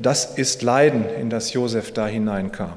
das 0.00 0.38
ist 0.38 0.62
Leiden, 0.62 1.04
in 1.20 1.28
das 1.28 1.52
Josef 1.52 1.92
da 1.92 2.06
hineinkam. 2.06 2.74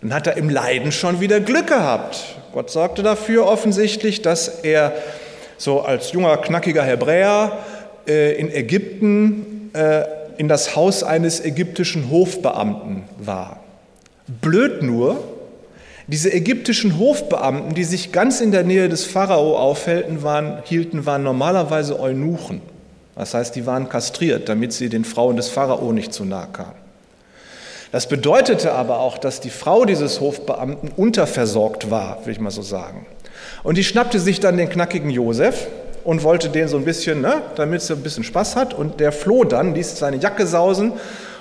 Dann 0.00 0.14
hat 0.14 0.26
er 0.26 0.36
im 0.36 0.48
Leiden 0.48 0.92
schon 0.92 1.20
wieder 1.20 1.40
Glück 1.40 1.66
gehabt. 1.66 2.36
Gott 2.52 2.70
sorgte 2.70 3.02
dafür 3.02 3.46
offensichtlich, 3.46 4.22
dass 4.22 4.48
er 4.48 4.92
so 5.58 5.80
als 5.80 6.12
junger, 6.12 6.36
knackiger 6.36 6.84
Hebräer 6.84 7.58
äh, 8.06 8.34
in 8.38 8.50
Ägypten 8.52 9.70
äh, 9.72 10.04
in 10.38 10.48
das 10.48 10.76
Haus 10.76 11.02
eines 11.02 11.44
ägyptischen 11.44 12.10
Hofbeamten 12.10 13.04
war. 13.18 13.60
Blöd 14.40 14.82
nur, 14.82 15.22
diese 16.08 16.32
ägyptischen 16.32 16.98
Hofbeamten, 16.98 17.74
die 17.74 17.84
sich 17.84 18.12
ganz 18.12 18.40
in 18.40 18.52
der 18.52 18.62
Nähe 18.62 18.88
des 18.88 19.04
Pharao 19.04 19.56
aufhielten, 19.56 20.22
waren, 20.22 20.58
hielten, 20.64 21.04
waren 21.04 21.22
normalerweise 21.22 21.98
Eunuchen. 21.98 22.60
Das 23.16 23.34
heißt, 23.34 23.56
die 23.56 23.66
waren 23.66 23.88
kastriert, 23.88 24.48
damit 24.48 24.72
sie 24.72 24.88
den 24.88 25.04
Frauen 25.04 25.36
des 25.36 25.48
Pharao 25.48 25.92
nicht 25.92 26.12
zu 26.12 26.24
nahe 26.24 26.48
kamen. 26.52 26.86
Das 27.90 28.08
bedeutete 28.08 28.72
aber 28.72 29.00
auch, 29.00 29.18
dass 29.18 29.40
die 29.40 29.50
Frau 29.50 29.84
dieses 29.84 30.20
Hofbeamten 30.20 30.90
unterversorgt 30.96 31.90
war, 31.90 32.24
will 32.24 32.32
ich 32.32 32.40
mal 32.40 32.50
so 32.50 32.62
sagen. 32.62 33.06
Und 33.62 33.78
die 33.78 33.84
schnappte 33.84 34.20
sich 34.20 34.38
dann 34.38 34.56
den 34.56 34.68
knackigen 34.68 35.10
Josef 35.10 35.66
und 36.04 36.22
wollte 36.22 36.50
den 36.50 36.68
so 36.68 36.76
ein 36.76 36.84
bisschen, 36.84 37.20
ne, 37.20 37.42
damit 37.56 37.82
sie 37.82 37.94
ein 37.94 38.02
bisschen 38.02 38.22
Spaß 38.22 38.54
hat. 38.54 38.74
Und 38.74 39.00
der 39.00 39.12
floh 39.12 39.44
dann, 39.44 39.74
ließ 39.74 39.98
seine 39.98 40.18
Jacke 40.18 40.46
sausen 40.46 40.92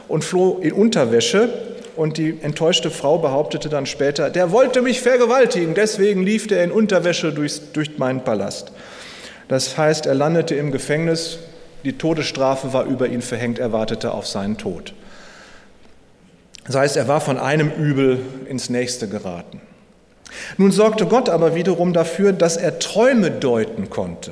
und 0.07 0.23
floh 0.23 0.59
in 0.61 0.73
Unterwäsche. 0.73 1.49
Und 1.95 2.17
die 2.17 2.37
enttäuschte 2.41 2.91
Frau 2.91 3.17
behauptete 3.17 3.69
dann 3.69 3.85
später, 3.85 4.29
der 4.29 4.51
wollte 4.51 4.81
mich 4.81 5.01
vergewaltigen, 5.01 5.75
deswegen 5.75 6.23
lief 6.23 6.51
er 6.51 6.63
in 6.63 6.71
Unterwäsche 6.71 7.31
durchs, 7.31 7.71
durch 7.71 7.97
meinen 7.97 8.21
Palast. 8.21 8.71
Das 9.47 9.77
heißt, 9.77 10.05
er 10.05 10.15
landete 10.15 10.55
im 10.55 10.71
Gefängnis, 10.71 11.39
die 11.83 11.97
Todesstrafe 11.97 12.73
war 12.73 12.85
über 12.85 13.07
ihn 13.07 13.21
verhängt, 13.21 13.59
er 13.59 13.71
wartete 13.71 14.11
auf 14.11 14.27
seinen 14.27 14.57
Tod. 14.57 14.93
Das 16.65 16.75
heißt, 16.75 16.97
er 16.97 17.07
war 17.07 17.21
von 17.21 17.37
einem 17.37 17.71
Übel 17.71 18.19
ins 18.49 18.69
nächste 18.69 19.07
geraten. 19.07 19.61
Nun 20.57 20.71
sorgte 20.71 21.05
Gott 21.05 21.29
aber 21.29 21.55
wiederum 21.55 21.93
dafür, 21.93 22.33
dass 22.33 22.57
er 22.57 22.79
Träume 22.79 23.31
deuten 23.31 23.89
konnte. 23.89 24.31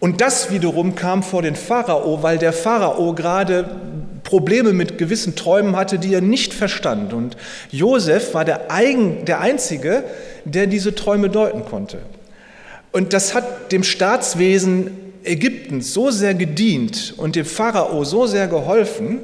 Und 0.00 0.20
das 0.20 0.50
wiederum 0.50 0.94
kam 0.94 1.22
vor 1.22 1.42
den 1.42 1.56
Pharao, 1.56 2.22
weil 2.22 2.38
der 2.38 2.52
Pharao 2.52 3.14
gerade 3.14 3.68
Probleme 4.28 4.74
mit 4.74 4.98
gewissen 4.98 5.36
Träumen 5.36 5.74
hatte, 5.74 5.98
die 5.98 6.12
er 6.12 6.20
nicht 6.20 6.52
verstand. 6.52 7.14
Und 7.14 7.38
Josef 7.70 8.34
war 8.34 8.44
der, 8.44 8.70
Eigen, 8.70 9.24
der 9.24 9.40
Einzige, 9.40 10.04
der 10.44 10.66
diese 10.66 10.94
Träume 10.94 11.30
deuten 11.30 11.64
konnte. 11.64 12.00
Und 12.92 13.14
das 13.14 13.32
hat 13.34 13.72
dem 13.72 13.82
Staatswesen 13.82 14.90
Ägyptens 15.24 15.94
so 15.94 16.10
sehr 16.10 16.34
gedient 16.34 17.14
und 17.16 17.36
dem 17.36 17.46
Pharao 17.46 18.04
so 18.04 18.26
sehr 18.26 18.48
geholfen, 18.48 19.20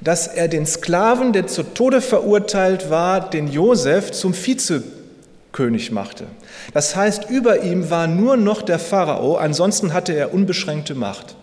dass 0.00 0.26
er 0.26 0.48
den 0.48 0.64
Sklaven, 0.64 1.34
der 1.34 1.46
zu 1.46 1.62
Tode 1.62 2.00
verurteilt 2.00 2.88
war, 2.88 3.28
den 3.28 3.48
Josef 3.48 4.12
zum 4.12 4.32
Vizekönig 4.32 5.92
machte. 5.92 6.24
Das 6.72 6.96
heißt, 6.96 7.28
über 7.28 7.64
ihm 7.64 7.90
war 7.90 8.06
nur 8.06 8.38
noch 8.38 8.62
der 8.62 8.78
Pharao, 8.78 9.36
ansonsten 9.36 9.92
hatte 9.92 10.14
er 10.14 10.32
unbeschränkte 10.32 10.94
Macht. 10.94 11.36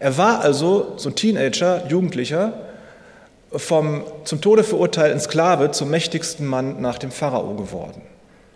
Er 0.00 0.16
war 0.16 0.40
also, 0.40 0.94
so 0.96 1.10
ein 1.10 1.14
Teenager, 1.14 1.86
Jugendlicher, 1.86 2.54
vom 3.52 4.02
zum 4.24 4.40
Tode 4.40 4.64
verurteilten 4.64 5.20
Sklave 5.20 5.72
zum 5.72 5.90
mächtigsten 5.90 6.46
Mann 6.46 6.80
nach 6.80 6.98
dem 6.98 7.10
Pharao 7.10 7.54
geworden. 7.54 8.00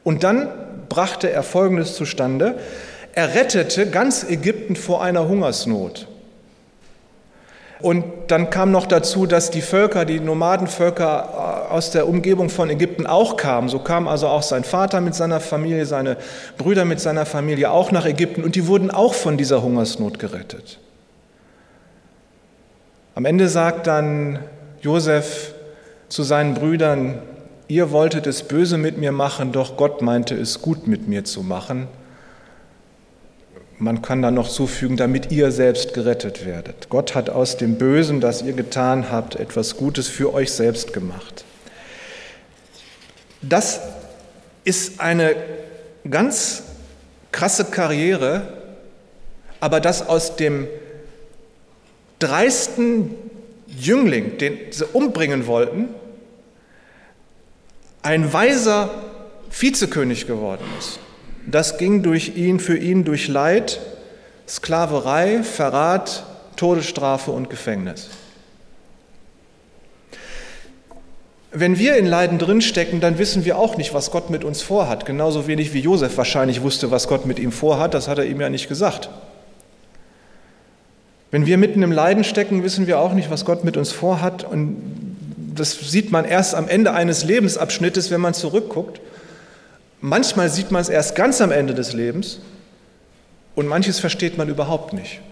Und 0.05 0.25
dann 0.25 0.49
brachte 0.89 1.31
er 1.31 1.43
Folgendes 1.43 1.95
zustande. 1.95 2.57
Er 3.13 3.35
rettete 3.35 3.89
ganz 3.89 4.25
Ägypten 4.25 4.75
vor 4.75 5.03
einer 5.03 5.29
Hungersnot. 5.29 6.09
Und 7.81 8.05
dann 8.29 8.49
kam 8.49 8.71
noch 8.71 8.87
dazu, 8.87 9.27
dass 9.27 9.51
die 9.51 9.61
Völker, 9.61 10.07
die 10.07 10.21
Nomadenvölker 10.21 11.67
äh, 11.69 11.73
aus 11.73 11.91
der 11.91 12.09
Umgebung 12.09 12.49
von 12.49 12.71
Ägypten 12.71 13.07
auch 13.07 13.37
kamen. 13.37 13.69
So 13.69 13.81
kam 13.81 14.09
also 14.09 14.29
auch 14.29 14.43
sein 14.43 14.65
Vater 14.65 15.03
mit 15.03 15.15
seiner 15.15 15.41
Familie, 15.41 15.85
seine 15.85 16.17
Brüder 16.57 16.87
mit 16.87 17.01
seiner 17.01 17.27
Familie 17.27 17.71
auch 17.71 17.91
nach 17.91 18.07
Ägypten 18.07 18.43
und 18.43 18.55
die 18.55 18.67
wurden 18.69 18.91
auch 18.91 19.13
von 19.13 19.37
dieser 19.37 19.63
Hungersnot 19.63 20.19
gerettet. 20.19 20.79
Am 23.16 23.25
Ende 23.26 23.49
sagt 23.49 23.87
dann 23.87 24.40
Josef 24.80 25.54
zu 26.09 26.25
seinen 26.25 26.54
Brüdern, 26.54 27.23
ihr 27.68 27.92
wolltet 27.92 28.26
es 28.26 28.42
böse 28.42 28.76
mit 28.76 28.99
mir 28.99 29.12
machen, 29.12 29.52
doch 29.52 29.76
Gott 29.76 30.02
meinte 30.02 30.35
es 30.35 30.61
gut 30.61 30.88
mit 30.88 31.06
mir 31.06 31.25
zu 31.25 31.44
machen. 31.44 31.87
Man 33.78 34.02
kann 34.02 34.21
dann 34.21 34.35
noch 34.35 34.49
zufügen, 34.49 34.97
damit 34.97 35.30
ihr 35.30 35.52
selbst 35.52 35.94
gerettet 35.94 36.44
werdet. 36.44 36.88
Gott 36.88 37.14
hat 37.14 37.30
aus 37.30 37.56
dem 37.56 37.76
Bösen, 37.76 38.21
das 38.21 38.42
ihr 38.42 38.52
getan 38.52 39.11
habt, 39.12 39.37
etwas 39.37 39.76
Gutes 39.76 40.09
für 40.09 40.35
euch 40.35 40.52
selbst 40.52 40.92
gemacht. 40.92 41.44
Das 43.42 43.80
ist 44.64 45.00
eine 45.00 45.37
ganz 46.09 46.64
krasse 47.30 47.66
Karriere, 47.66 48.42
aber 49.61 49.80
das 49.80 50.09
aus 50.09 50.35
dem 50.35 50.66
dreisten 52.18 53.14
Jüngling, 53.66 54.38
den 54.38 54.59
sie 54.71 54.85
umbringen 54.87 55.47
wollten, 55.47 55.88
ein 58.02 58.33
weiser 58.33 58.90
Vizekönig 59.50 60.26
geworden 60.26 60.64
ist. 60.78 60.99
Das 61.47 61.78
ging 61.78 62.02
durch 62.02 62.37
ihn, 62.37 62.61
für 62.61 62.76
ihn 62.76 63.04
durch 63.04 63.28
Leid, 63.28 63.80
Sklaverei, 64.49 65.42
Verrat, 65.42 66.25
Todesstrafe 66.56 67.30
und 67.30 67.50
Gefängnis. 67.50 68.11
Wenn 71.56 71.78
wir 71.78 71.97
in 71.97 72.06
Leiden 72.06 72.38
drinstecken, 72.38 73.00
dann 73.00 73.18
wissen 73.18 73.44
wir 73.44 73.59
auch 73.59 73.76
nicht, 73.76 73.94
was 73.94 74.11
Gott 74.11 74.28
mit 74.28 74.42
uns 74.42 74.61
vorhat. 74.61 75.06
Genauso 75.06 75.47
wenig 75.47 75.73
wie 75.73 75.80
Josef 75.80 76.16
wahrscheinlich 76.16 76.62
wusste, 76.62 76.90
was 76.90 77.06
Gott 77.06 77.26
mit 77.26 77.38
ihm 77.38 77.52
vorhat. 77.52 77.94
Das 77.94 78.09
hat 78.09 78.18
er 78.18 78.25
ihm 78.25 78.40
ja 78.40 78.49
nicht 78.49 78.68
gesagt. 78.68 79.09
Wenn 81.35 81.47
wir 81.47 81.59
mitten 81.59 81.83
im 81.83 81.91
Leiden 81.91 82.23
stecken, 82.23 82.62
wissen 82.62 82.87
wir 82.87 83.00
auch 83.00 83.12
nicht, 83.12 83.29
was 83.29 83.45
Gott 83.45 83.64
mit 83.64 83.76
uns 83.76 83.91
vorhat. 83.91 84.45
Und 84.45 84.76
das 85.53 85.73
sieht 85.73 86.12
man 86.12 86.25
erst 86.25 86.55
am 86.55 86.69
Ende 86.69 86.93
eines 86.93 87.25
Lebensabschnittes, 87.25 88.12
wenn 88.12 88.21
man 88.21 88.35
zurückguckt. 88.35 89.00
Manchmal 90.00 90.49
sieht 90.49 90.71
man 90.71 90.81
es 90.81 90.88
erst 90.88 91.17
ganz 91.17 91.41
am 91.41 91.50
Ende 91.50 91.75
des 91.75 91.93
Lebens 91.93 92.38
und 93.57 93.67
manches 93.67 93.99
versteht 93.99 94.38
man 94.38 94.49
überhaupt 94.49 94.93
nicht. 94.93 95.23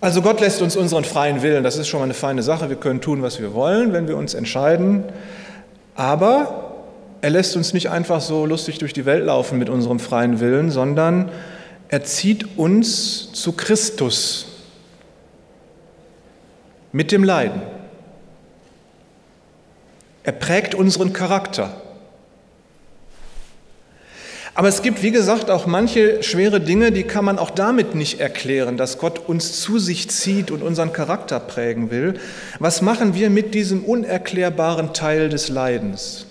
Also 0.00 0.20
Gott 0.20 0.40
lässt 0.40 0.62
uns 0.62 0.74
unseren 0.74 1.04
freien 1.04 1.42
Willen, 1.42 1.62
das 1.62 1.76
ist 1.76 1.86
schon 1.86 2.00
mal 2.00 2.06
eine 2.06 2.14
feine 2.14 2.42
Sache, 2.42 2.70
wir 2.70 2.76
können 2.76 3.00
tun, 3.00 3.22
was 3.22 3.38
wir 3.38 3.54
wollen, 3.54 3.92
wenn 3.92 4.08
wir 4.08 4.16
uns 4.16 4.34
entscheiden, 4.34 5.04
aber 5.94 6.71
er 7.22 7.30
lässt 7.30 7.56
uns 7.56 7.72
nicht 7.72 7.88
einfach 7.88 8.20
so 8.20 8.44
lustig 8.46 8.78
durch 8.78 8.92
die 8.92 9.06
Welt 9.06 9.24
laufen 9.24 9.56
mit 9.58 9.70
unserem 9.70 10.00
freien 10.00 10.40
Willen, 10.40 10.72
sondern 10.72 11.30
er 11.88 12.02
zieht 12.02 12.58
uns 12.58 13.32
zu 13.32 13.52
Christus 13.52 14.46
mit 16.90 17.12
dem 17.12 17.22
Leiden. 17.22 17.62
Er 20.24 20.32
prägt 20.32 20.74
unseren 20.74 21.12
Charakter. 21.12 21.80
Aber 24.54 24.66
es 24.68 24.82
gibt, 24.82 25.02
wie 25.02 25.12
gesagt, 25.12 25.48
auch 25.48 25.64
manche 25.66 26.24
schwere 26.24 26.60
Dinge, 26.60 26.90
die 26.90 27.04
kann 27.04 27.24
man 27.24 27.38
auch 27.38 27.50
damit 27.50 27.94
nicht 27.94 28.20
erklären, 28.20 28.76
dass 28.76 28.98
Gott 28.98 29.20
uns 29.28 29.60
zu 29.60 29.78
sich 29.78 30.10
zieht 30.10 30.50
und 30.50 30.62
unseren 30.62 30.92
Charakter 30.92 31.38
prägen 31.38 31.92
will. 31.92 32.14
Was 32.58 32.82
machen 32.82 33.14
wir 33.14 33.30
mit 33.30 33.54
diesem 33.54 33.84
unerklärbaren 33.84 34.92
Teil 34.92 35.28
des 35.28 35.48
Leidens? 35.48 36.26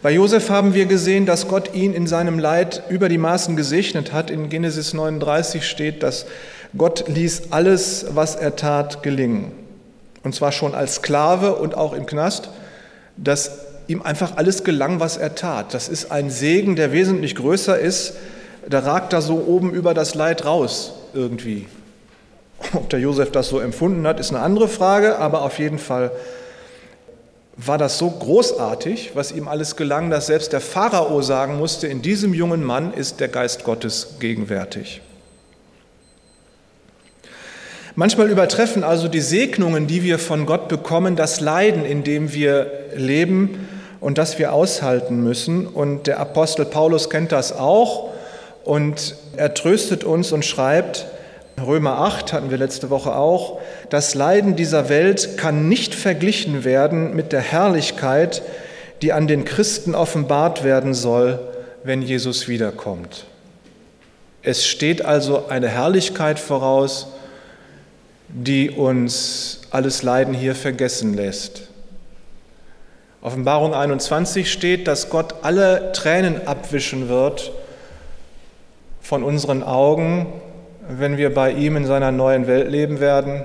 Bei 0.00 0.10
Josef 0.10 0.48
haben 0.48 0.74
wir 0.74 0.86
gesehen, 0.86 1.26
dass 1.26 1.48
Gott 1.48 1.74
ihn 1.74 1.92
in 1.92 2.06
seinem 2.06 2.38
Leid 2.38 2.84
über 2.88 3.08
die 3.08 3.18
Maßen 3.18 3.56
gesegnet 3.56 4.12
hat. 4.12 4.30
In 4.30 4.48
Genesis 4.48 4.94
39 4.94 5.66
steht, 5.66 6.02
dass 6.02 6.24
Gott 6.76 7.04
ließ 7.08 7.50
alles, 7.50 8.06
was 8.14 8.34
er 8.34 8.56
tat, 8.56 9.02
gelingen. 9.02 9.52
Und 10.22 10.34
zwar 10.34 10.52
schon 10.52 10.74
als 10.74 10.96
Sklave 10.96 11.56
und 11.56 11.76
auch 11.76 11.92
im 11.92 12.06
Knast, 12.06 12.50
dass 13.16 13.66
ihm 13.88 14.00
einfach 14.00 14.36
alles 14.36 14.64
gelang, 14.64 15.00
was 15.00 15.16
er 15.16 15.34
tat. 15.34 15.74
Das 15.74 15.88
ist 15.88 16.10
ein 16.10 16.30
Segen, 16.30 16.76
der 16.76 16.92
wesentlich 16.92 17.34
größer 17.34 17.78
ist. 17.78 18.14
Der 18.66 18.86
ragt 18.86 19.12
da 19.12 19.20
so 19.20 19.44
oben 19.46 19.72
über 19.72 19.92
das 19.92 20.14
Leid 20.14 20.46
raus 20.46 20.94
irgendwie. 21.12 21.66
Ob 22.72 22.88
der 22.88 23.00
Josef 23.00 23.32
das 23.32 23.48
so 23.48 23.58
empfunden 23.58 24.06
hat, 24.06 24.20
ist 24.20 24.30
eine 24.30 24.40
andere 24.40 24.68
Frage, 24.68 25.18
aber 25.18 25.42
auf 25.42 25.58
jeden 25.58 25.78
Fall 25.78 26.12
war 27.56 27.78
das 27.78 27.98
so 27.98 28.10
großartig, 28.10 29.12
was 29.14 29.32
ihm 29.32 29.46
alles 29.46 29.76
gelang, 29.76 30.10
dass 30.10 30.26
selbst 30.26 30.52
der 30.52 30.60
Pharao 30.60 31.20
sagen 31.22 31.58
musste, 31.58 31.86
in 31.86 32.02
diesem 32.02 32.32
jungen 32.34 32.64
Mann 32.64 32.94
ist 32.94 33.20
der 33.20 33.28
Geist 33.28 33.64
Gottes 33.64 34.16
gegenwärtig. 34.20 35.02
Manchmal 37.94 38.30
übertreffen 38.30 38.84
also 38.84 39.06
die 39.06 39.20
Segnungen, 39.20 39.86
die 39.86 40.02
wir 40.02 40.18
von 40.18 40.46
Gott 40.46 40.68
bekommen, 40.68 41.14
das 41.14 41.40
Leiden, 41.40 41.84
in 41.84 42.04
dem 42.04 42.32
wir 42.32 42.88
leben 42.96 43.68
und 44.00 44.16
das 44.16 44.38
wir 44.38 44.54
aushalten 44.54 45.22
müssen. 45.22 45.66
Und 45.66 46.06
der 46.06 46.18
Apostel 46.18 46.64
Paulus 46.64 47.10
kennt 47.10 47.32
das 47.32 47.52
auch 47.52 48.10
und 48.64 49.16
er 49.36 49.52
tröstet 49.52 50.04
uns 50.04 50.32
und 50.32 50.42
schreibt, 50.42 51.06
Römer 51.60 51.98
8 51.98 52.32
hatten 52.32 52.50
wir 52.50 52.58
letzte 52.58 52.90
Woche 52.90 53.14
auch, 53.14 53.60
das 53.90 54.14
Leiden 54.14 54.56
dieser 54.56 54.88
Welt 54.88 55.36
kann 55.36 55.68
nicht 55.68 55.94
verglichen 55.94 56.64
werden 56.64 57.14
mit 57.14 57.32
der 57.32 57.40
Herrlichkeit, 57.40 58.42
die 59.02 59.12
an 59.12 59.26
den 59.26 59.44
Christen 59.44 59.94
offenbart 59.94 60.64
werden 60.64 60.94
soll, 60.94 61.40
wenn 61.84 62.02
Jesus 62.02 62.48
wiederkommt. 62.48 63.26
Es 64.42 64.66
steht 64.66 65.04
also 65.04 65.46
eine 65.48 65.68
Herrlichkeit 65.68 66.38
voraus, 66.38 67.08
die 68.28 68.70
uns 68.70 69.60
alles 69.70 70.02
Leiden 70.02 70.34
hier 70.34 70.54
vergessen 70.54 71.14
lässt. 71.14 71.68
Offenbarung 73.20 73.72
21 73.72 74.50
steht, 74.50 74.88
dass 74.88 75.10
Gott 75.10 75.36
alle 75.42 75.92
Tränen 75.92 76.48
abwischen 76.48 77.08
wird 77.08 77.52
von 79.00 79.22
unseren 79.22 79.62
Augen, 79.62 80.26
wenn 80.88 81.16
wir 81.16 81.32
bei 81.32 81.52
ihm 81.52 81.76
in 81.76 81.84
seiner 81.84 82.12
neuen 82.12 82.46
Welt 82.46 82.70
leben 82.70 83.00
werden, 83.00 83.42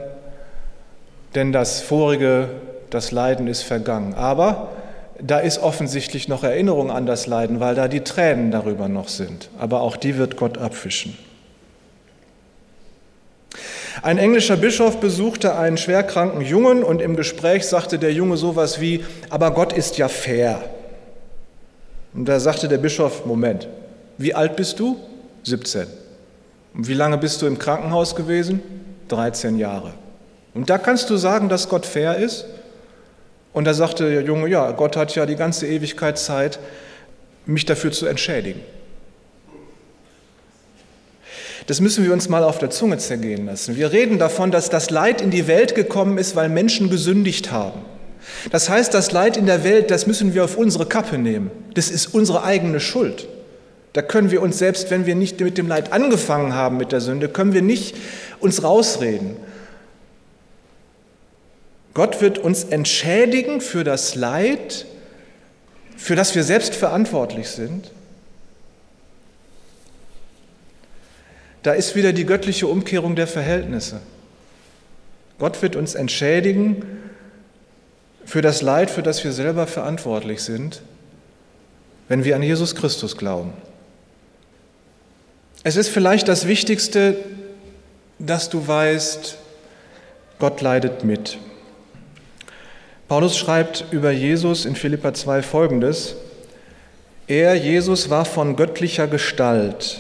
denn 1.36 1.52
das 1.52 1.82
vorige, 1.82 2.50
das 2.90 3.12
Leiden 3.12 3.48
ist 3.48 3.62
vergangen. 3.62 4.14
Aber 4.16 4.70
da 5.20 5.40
ist 5.40 5.60
offensichtlich 5.62 6.28
noch 6.28 6.44
Erinnerung 6.44 6.92
an 6.92 7.06
das 7.06 7.28
Leiden, 7.28 7.60
weil 7.60 7.76
da 7.76 7.88
die 7.88 8.02
Tränen 8.02 8.52
darüber 8.52 8.88
noch 8.88 9.08
sind. 9.08 9.50
Aber 9.60 9.82
auch 9.82 9.98
die 9.98 10.18
wird 10.18 10.38
Gott 10.38 10.58
abwischen. 10.58 11.18
Ein 14.04 14.20
englischer 14.20 14.58
Bischof 14.58 15.00
besuchte 15.00 15.58
einen 15.58 15.78
schwerkranken 15.78 16.42
Jungen 16.42 16.84
und 16.84 17.02
im 17.02 17.16
Gespräch 17.16 17.66
sagte 17.66 17.98
der 17.98 18.14
Junge 18.14 18.38
sowas 18.38 18.80
wie, 18.80 19.04
aber 19.30 19.52
Gott 19.52 19.74
ist 19.74 19.98
ja 19.98 20.08
fair. 20.08 20.64
Und 22.14 22.26
da 22.26 22.40
sagte 22.40 22.68
der 22.68 22.78
Bischof, 22.78 23.26
Moment, 23.26 23.68
wie 24.18 24.36
alt 24.36 24.56
bist 24.56 24.80
du? 24.80 24.98
17. 25.44 25.88
Und 26.78 26.88
wie 26.88 26.94
lange 26.94 27.18
bist 27.18 27.42
du 27.42 27.48
im 27.48 27.58
Krankenhaus 27.58 28.16
gewesen? 28.16 28.62
13 29.08 29.58
Jahre. 29.58 29.96
Und 30.54 30.70
da 30.70 30.78
kannst 30.78 31.10
du 31.10 31.18
sagen, 31.18 31.50
dass 31.50 31.70
Gott 31.70 31.88
fair 31.88 32.18
ist? 32.18 32.46
Und 33.52 33.66
da 33.66 33.74
sagte 33.74 34.08
der 34.08 34.22
Junge, 34.22 34.48
ja, 34.48 34.70
Gott 34.72 34.96
hat 34.96 35.16
ja 35.16 35.26
die 35.26 35.36
ganze 35.36 35.66
Ewigkeit 35.66 36.20
Zeit, 36.20 36.60
mich 37.48 37.66
dafür 37.66 37.92
zu 37.92 38.06
entschädigen. 38.06 38.62
Das 41.66 41.82
müssen 41.82 42.06
wir 42.06 42.14
uns 42.14 42.30
mal 42.30 42.44
auf 42.44 42.60
der 42.60 42.70
Zunge 42.70 43.00
zergehen 43.00 43.48
lassen. 43.48 43.76
Wir 43.76 43.92
reden 43.92 44.20
davon, 44.20 44.52
dass 44.52 44.70
das 44.70 44.92
Leid 44.92 45.20
in 45.20 45.32
die 45.32 45.48
Welt 45.48 45.74
gekommen 45.74 46.20
ist, 46.20 46.36
weil 46.36 46.48
Menschen 46.48 46.92
gesündigt 46.92 47.52
haben. 47.52 47.82
Das 48.52 48.70
heißt, 48.70 48.94
das 48.94 49.12
Leid 49.12 49.36
in 49.36 49.48
der 49.48 49.64
Welt, 49.64 49.90
das 49.90 50.06
müssen 50.06 50.36
wir 50.36 50.44
auf 50.44 50.58
unsere 50.58 50.86
Kappe 50.86 51.18
nehmen. 51.18 51.50
Das 51.74 51.90
ist 51.90 52.14
unsere 52.14 52.44
eigene 52.44 52.80
Schuld. 52.80 53.28
Da 53.98 54.04
können 54.04 54.30
wir 54.30 54.44
uns 54.44 54.60
selbst, 54.60 54.92
wenn 54.92 55.08
wir 55.08 55.16
nicht 55.16 55.40
mit 55.40 55.58
dem 55.58 55.68
Leid 55.68 55.92
angefangen 55.92 56.54
haben 56.54 56.78
mit 56.78 56.92
der 56.92 57.02
Sünde, 57.02 57.30
können 57.30 57.54
wir 57.54 57.64
nicht 57.64 57.96
uns 58.40 58.62
rausreden. 58.62 59.38
Gott 61.96 62.22
wird 62.22 62.38
uns 62.38 62.66
entschädigen 62.66 63.60
für 63.60 63.84
das 63.84 64.14
Leid, 64.14 64.86
für 65.96 66.16
das 66.16 66.36
wir 66.36 66.44
selbst 66.44 66.76
verantwortlich 66.76 67.50
sind. 67.50 67.90
Da 71.64 71.74
ist 71.74 71.96
wieder 71.96 72.14
die 72.14 72.28
göttliche 72.28 72.68
Umkehrung 72.68 73.16
der 73.16 73.26
Verhältnisse. 73.26 74.00
Gott 75.40 75.60
wird 75.64 75.76
uns 75.76 75.96
entschädigen 75.96 76.84
für 78.26 78.44
das 78.44 78.62
Leid, 78.62 78.92
für 78.92 79.02
das 79.02 79.24
wir 79.24 79.32
selber 79.32 79.66
verantwortlich 79.66 80.44
sind, 80.44 80.84
wenn 82.10 82.26
wir 82.26 82.36
an 82.36 82.44
Jesus 82.44 82.76
Christus 82.76 83.18
glauben. 83.18 83.54
Es 85.68 85.76
ist 85.76 85.90
vielleicht 85.90 86.30
das 86.30 86.48
Wichtigste, 86.48 87.18
dass 88.20 88.48
du 88.48 88.66
weißt, 88.66 89.38
Gott 90.40 90.62
leidet 90.62 91.04
mit. 91.04 91.40
Paulus 93.10 93.38
schreibt 93.38 93.84
über 93.92 94.12
Jesus 94.12 94.64
in 94.64 94.78
Philippa 94.78 95.14
2 95.14 95.42
folgendes: 95.42 96.16
Er, 97.28 97.54
Jesus, 97.56 98.10
war 98.10 98.24
von 98.24 98.56
göttlicher 98.56 99.08
Gestalt 99.08 100.00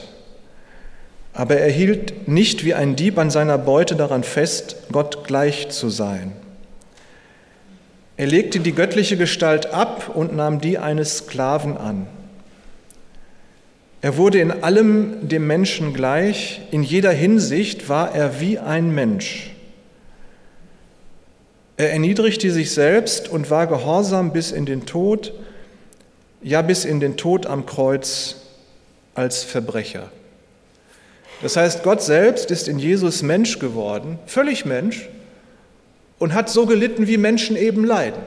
aber 1.33 1.57
er 1.57 1.69
hielt 1.69 2.29
nicht 2.29 2.63
wie 2.63 2.73
ein 2.73 2.95
Dieb 2.95 3.17
an 3.17 3.29
seiner 3.29 3.57
Beute 3.57 3.97
daran 3.97 4.23
fest, 4.23 4.77
Gott 4.93 5.25
gleich 5.27 5.67
zu 5.67 5.89
sein. 5.89 6.31
Er 8.15 8.27
legte 8.27 8.61
die 8.61 8.71
göttliche 8.71 9.17
Gestalt 9.17 9.73
ab 9.73 10.09
und 10.15 10.33
nahm 10.33 10.61
die 10.61 10.77
eines 10.77 11.17
Sklaven 11.17 11.75
an. 11.77 12.07
Er 14.07 14.15
wurde 14.15 14.39
in 14.39 14.63
allem 14.63 15.27
dem 15.27 15.47
Menschen 15.47 15.91
gleich, 15.91 16.61
in 16.71 16.81
jeder 16.81 17.11
Hinsicht 17.11 17.89
war 17.89 18.15
er 18.15 18.39
wie 18.39 18.57
ein 18.57 18.95
Mensch. 18.95 19.51
Er 21.75 21.91
erniedrigte 21.91 22.49
sich 22.51 22.71
selbst 22.71 23.27
und 23.27 23.51
war 23.51 23.67
gehorsam 23.67 24.31
bis 24.31 24.53
in 24.53 24.65
den 24.65 24.85
Tod, 24.85 25.33
ja 26.41 26.61
bis 26.61 26.85
in 26.85 27.01
den 27.01 27.17
Tod 27.17 27.47
am 27.47 27.65
Kreuz 27.65 28.37
als 29.13 29.43
Verbrecher. 29.43 30.09
Das 31.41 31.57
heißt, 31.57 31.83
Gott 31.83 32.01
selbst 32.01 32.49
ist 32.49 32.69
in 32.69 32.79
Jesus 32.79 33.23
Mensch 33.23 33.59
geworden, 33.59 34.19
völlig 34.25 34.63
Mensch, 34.63 35.09
und 36.17 36.33
hat 36.33 36.49
so 36.49 36.65
gelitten, 36.65 37.07
wie 37.07 37.17
Menschen 37.17 37.57
eben 37.57 37.83
leiden. 37.83 38.21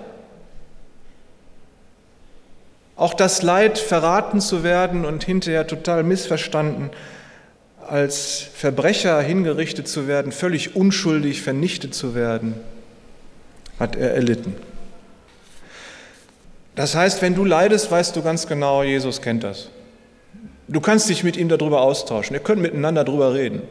Auch 3.01 3.15
das 3.15 3.41
Leid, 3.41 3.79
verraten 3.79 4.43
zu 4.43 4.63
werden 4.63 5.07
und 5.07 5.25
hinterher 5.25 5.67
total 5.67 6.03
missverstanden, 6.03 6.91
als 7.89 8.43
Verbrecher 8.53 9.23
hingerichtet 9.23 9.89
zu 9.89 10.07
werden, 10.07 10.33
völlig 10.33 10.77
unschuldig 10.77 11.41
vernichtet 11.41 11.95
zu 11.95 12.15
werden, 12.15 12.57
hat 13.79 13.97
er 13.97 14.13
erlitten. 14.13 14.55
Das 16.75 16.95
heißt, 16.95 17.23
wenn 17.23 17.35
du 17.35 17.47
leidest, 17.47 17.91
weißt 17.91 18.15
du 18.17 18.23
ganz 18.23 18.47
genau, 18.47 18.83
Jesus 18.83 19.23
kennt 19.23 19.45
das. 19.45 19.71
Du 20.69 20.83
kannst 20.83 21.09
dich 21.09 21.25
mit 21.25 21.39
ihm 21.39 21.49
darüber 21.49 21.81
austauschen. 21.81 22.35
Ihr 22.35 22.43
könnt 22.43 22.61
miteinander 22.61 23.05
darüber 23.05 23.33
reden. 23.33 23.63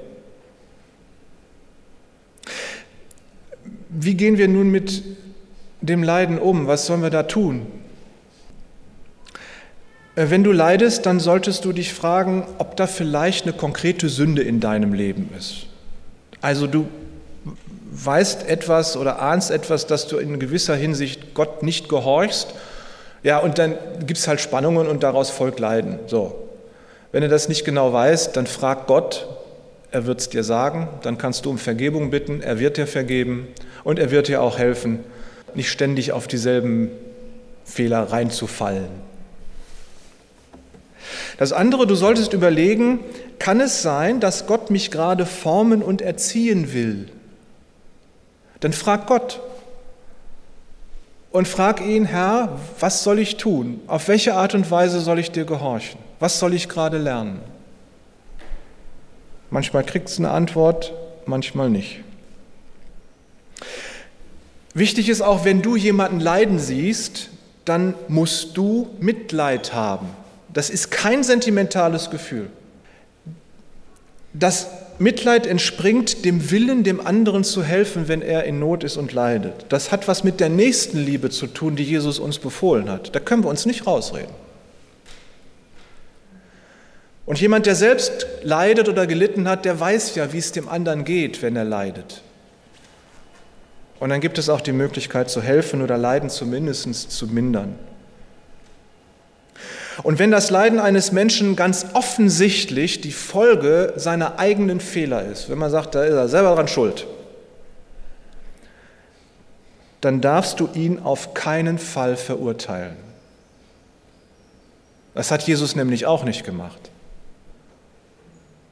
Wie 3.89 4.15
gehen 4.15 4.39
wir 4.39 4.47
nun 4.47 4.71
mit 4.71 5.03
dem 5.81 6.01
Leiden 6.01 6.39
um? 6.39 6.65
Was 6.65 6.87
sollen 6.87 7.03
wir 7.03 7.11
da 7.11 7.21
tun? 7.21 7.78
Äh, 10.19 10.29
wenn 10.29 10.43
du 10.43 10.51
leidest, 10.51 11.05
dann 11.05 11.19
solltest 11.19 11.63
du 11.63 11.71
dich 11.71 11.93
fragen, 11.93 12.45
ob 12.57 12.75
da 12.75 12.87
vielleicht 12.87 13.45
eine 13.45 13.53
konkrete 13.53 14.09
Sünde 14.09 14.41
in 14.41 14.59
deinem 14.59 14.93
Leben 14.93 15.29
ist. 15.37 15.67
Also 16.41 16.67
du 16.67 16.87
weißt 17.91 18.47
etwas 18.47 18.97
oder 18.97 19.21
ahnst 19.21 19.49
etwas, 19.49 19.87
dass 19.87 20.07
du 20.07 20.17
in 20.17 20.39
gewisser 20.39 20.75
Hinsicht 20.75 21.33
Gott 21.33 21.63
nicht 21.63 21.87
gehorchst. 21.89 22.53
Ja, 23.23 23.39
und 23.39 23.57
dann 23.57 23.75
gibt 24.05 24.19
es 24.19 24.27
halt 24.27 24.41
Spannungen 24.41 24.87
und 24.87 25.03
daraus 25.03 25.29
folgt 25.29 25.59
Leiden. 25.59 25.99
So. 26.07 26.49
Wenn 27.11 27.21
du 27.21 27.29
das 27.29 27.49
nicht 27.49 27.65
genau 27.65 27.91
weißt, 27.91 28.35
dann 28.35 28.45
frag 28.45 28.87
Gott, 28.87 29.27
er 29.91 30.05
wird 30.05 30.19
es 30.19 30.29
dir 30.29 30.43
sagen, 30.43 30.87
dann 31.01 31.17
kannst 31.17 31.45
du 31.45 31.49
um 31.49 31.57
Vergebung 31.57 32.11
bitten, 32.11 32.41
er 32.41 32.59
wird 32.59 32.77
dir 32.77 32.87
vergeben 32.87 33.47
und 33.83 33.97
er 33.97 34.11
wird 34.11 34.27
dir 34.27 34.41
auch 34.41 34.59
helfen, 34.59 34.99
nicht 35.55 35.71
ständig 35.71 36.11
auf 36.11 36.27
dieselben 36.27 36.91
Fehler 37.65 38.03
reinzufallen. 38.11 39.08
Das 41.37 41.53
andere, 41.53 41.87
du 41.87 41.95
solltest 41.95 42.33
überlegen, 42.33 42.99
kann 43.39 43.61
es 43.61 43.81
sein, 43.81 44.19
dass 44.19 44.47
Gott 44.47 44.69
mich 44.69 44.91
gerade 44.91 45.25
formen 45.25 45.81
und 45.81 46.01
erziehen 46.01 46.73
will? 46.73 47.09
Dann 48.59 48.73
frag 48.73 49.07
Gott, 49.07 49.41
und 51.31 51.47
frag 51.47 51.81
ihn, 51.81 52.05
Herr, 52.05 52.57
was 52.79 53.03
soll 53.03 53.19
ich 53.19 53.37
tun? 53.37 53.81
Auf 53.87 54.07
welche 54.07 54.33
Art 54.33 54.55
und 54.55 54.69
Weise 54.71 54.99
soll 54.99 55.19
ich 55.19 55.31
dir 55.31 55.45
gehorchen? 55.45 55.99
Was 56.19 56.39
soll 56.39 56.53
ich 56.53 56.67
gerade 56.67 56.97
lernen? 56.97 57.39
Manchmal 59.51 59.83
kriegt 59.83 60.09
es 60.09 60.17
eine 60.17 60.31
Antwort, 60.31 60.93
manchmal 61.25 61.69
nicht. 61.69 62.01
Wichtig 64.73 65.09
ist 65.09 65.21
auch, 65.21 65.45
wenn 65.45 65.61
du 65.61 65.75
jemanden 65.75 66.19
leiden 66.19 66.59
siehst, 66.59 67.29
dann 67.65 67.93
musst 68.07 68.57
du 68.57 68.89
Mitleid 68.99 69.73
haben. 69.73 70.09
Das 70.53 70.69
ist 70.69 70.91
kein 70.91 71.23
sentimentales 71.23 72.09
Gefühl. 72.09 72.49
Das 74.33 74.67
Mitleid 74.99 75.47
entspringt 75.47 76.25
dem 76.25 76.51
Willen, 76.51 76.83
dem 76.83 77.05
anderen 77.05 77.43
zu 77.43 77.63
helfen, 77.63 78.07
wenn 78.07 78.21
er 78.21 78.43
in 78.43 78.59
Not 78.59 78.83
ist 78.83 78.97
und 78.97 79.13
leidet. 79.13 79.65
Das 79.69 79.91
hat 79.91 80.07
was 80.07 80.23
mit 80.23 80.39
der 80.39 80.49
Nächstenliebe 80.49 81.29
zu 81.29 81.47
tun, 81.47 81.75
die 81.75 81.83
Jesus 81.83 82.19
uns 82.19 82.37
befohlen 82.37 82.89
hat. 82.89 83.15
Da 83.15 83.19
können 83.19 83.43
wir 83.43 83.49
uns 83.49 83.65
nicht 83.65 83.87
rausreden. 83.87 84.33
Und 87.25 87.39
jemand, 87.39 87.65
der 87.65 87.75
selbst 87.75 88.25
leidet 88.41 88.89
oder 88.89 89.05
gelitten 89.05 89.47
hat, 89.47 89.63
der 89.63 89.79
weiß 89.79 90.15
ja, 90.15 90.33
wie 90.33 90.39
es 90.39 90.51
dem 90.51 90.67
anderen 90.67 91.05
geht, 91.05 91.41
wenn 91.41 91.55
er 91.55 91.63
leidet. 91.63 92.21
Und 93.99 94.09
dann 94.09 94.19
gibt 94.19 94.37
es 94.37 94.49
auch 94.49 94.61
die 94.61 94.71
Möglichkeit 94.71 95.29
zu 95.29 95.41
helfen 95.41 95.81
oder 95.81 95.97
Leiden 95.97 96.29
zumindest 96.29 97.11
zu 97.11 97.27
mindern. 97.27 97.75
Und 100.03 100.19
wenn 100.19 100.31
das 100.31 100.49
Leiden 100.49 100.79
eines 100.79 101.11
Menschen 101.11 101.55
ganz 101.55 101.87
offensichtlich 101.93 103.01
die 103.01 103.11
Folge 103.11 103.93
seiner 103.95 104.39
eigenen 104.39 104.79
Fehler 104.79 105.25
ist, 105.25 105.49
wenn 105.49 105.57
man 105.57 105.71
sagt, 105.71 105.95
da 105.95 106.03
ist 106.03 106.13
er 106.13 106.29
selber 106.29 106.55
dran 106.55 106.67
schuld, 106.67 107.05
dann 110.01 110.21
darfst 110.21 110.59
du 110.59 110.69
ihn 110.73 110.99
auf 110.99 111.33
keinen 111.33 111.77
Fall 111.77 112.15
verurteilen. 112.15 112.95
Das 115.13 115.31
hat 115.31 115.43
Jesus 115.43 115.75
nämlich 115.75 116.05
auch 116.05 116.23
nicht 116.23 116.45
gemacht. 116.45 116.89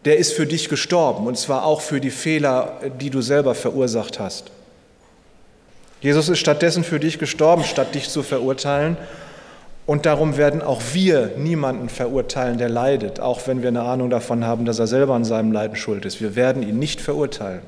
Der 0.06 0.18
ist 0.18 0.32
für 0.32 0.46
dich 0.46 0.70
gestorben 0.70 1.28
und 1.28 1.38
zwar 1.38 1.66
auch 1.66 1.82
für 1.82 2.00
die 2.00 2.12
Fehler, 2.12 2.80
die 3.02 3.10
du 3.10 3.20
selber 3.22 3.56
verursacht 3.56 4.20
hast. 4.20 4.52
Jesus 6.00 6.30
ist 6.30 6.40
stattdessen 6.40 6.86
für 6.86 7.02
dich 7.02 7.20
gestorben, 7.20 7.66
statt 7.66 7.96
dich 7.96 8.08
zu 8.08 8.24
verurteilen 8.24 8.96
und 9.88 10.06
darum 10.06 10.36
werden 10.36 10.62
auch 10.62 10.82
wir 10.93 11.32
niemanden 11.38 11.88
verurteilen, 11.88 12.58
der 12.58 12.67
leidet, 12.67 13.21
auch 13.21 13.47
wenn 13.47 13.62
wir 13.62 13.69
eine 13.69 13.84
Ahnung 13.84 14.10
davon 14.10 14.45
haben, 14.45 14.65
dass 14.65 14.80
er 14.80 14.88
selber 14.88 15.15
an 15.15 15.23
seinem 15.23 15.54
Leiden 15.54 15.78
schuld 15.78 16.06
ist. 16.06 16.21
Wir 16.21 16.36
werden 16.36 16.62
ihn 16.62 16.78
nicht 16.78 17.00
verurteilen. 17.00 17.62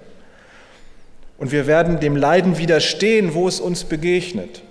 Und 1.38 1.54
wir 1.54 1.66
werden 1.66 2.02
dem 2.02 2.18
Leiden 2.18 2.58
widerstehen, 2.58 3.34
wo 3.34 3.48
es 3.48 3.62
uns 3.62 3.86
begegnet. 3.86 4.62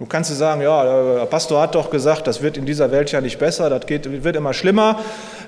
Du 0.00 0.06
kannst 0.06 0.36
sagen, 0.36 0.60
ja, 0.60 1.18
der 1.18 1.26
Pastor 1.26 1.62
hat 1.62 1.76
doch 1.76 1.90
gesagt, 1.90 2.26
das 2.26 2.42
wird 2.42 2.56
in 2.56 2.66
dieser 2.66 2.90
Welt 2.90 3.12
ja 3.12 3.20
nicht 3.20 3.38
besser, 3.38 3.70
das 3.70 3.86
geht, 3.86 4.24
wird 4.24 4.34
immer 4.34 4.52
schlimmer, 4.52 5.00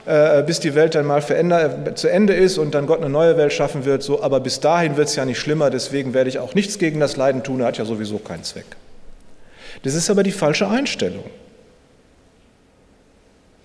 äh, 0.07 0.44
bis 0.44 0.61
die 0.61 0.77
Welt 0.77 0.94
dann 0.94 1.07
mal 1.07 1.23
verändert, 1.23 1.99
zu 1.99 2.09
Ende 2.09 2.35
ist 2.35 2.57
und 2.57 2.73
dann 2.73 2.87
Gott 2.87 3.01
eine 3.01 3.11
neue 3.11 3.37
Welt 3.37 3.53
schaffen 3.53 3.85
wird. 3.85 4.05
So, 4.05 4.23
aber 4.23 4.38
bis 4.38 4.61
dahin 4.61 4.96
wird 4.96 5.09
es 5.09 5.16
ja 5.16 5.25
nicht 5.25 5.40
schlimmer, 5.40 5.70
deswegen 5.70 6.14
werde 6.14 6.31
ich 6.31 6.38
auch 6.38 6.55
nichts 6.55 6.79
gegen 6.79 7.01
das 7.01 7.16
Leiden 7.16 7.42
tun, 7.42 7.61
er 7.61 7.66
hat 7.66 7.79
ja 7.79 7.85
sowieso 7.85 8.18
keinen 8.18 8.44
Zweck. 8.44 8.77
Das 9.83 9.94
ist 9.94 10.11
aber 10.11 10.22
die 10.22 10.33
falsche 10.33 10.68
Einstellung. 10.68 11.24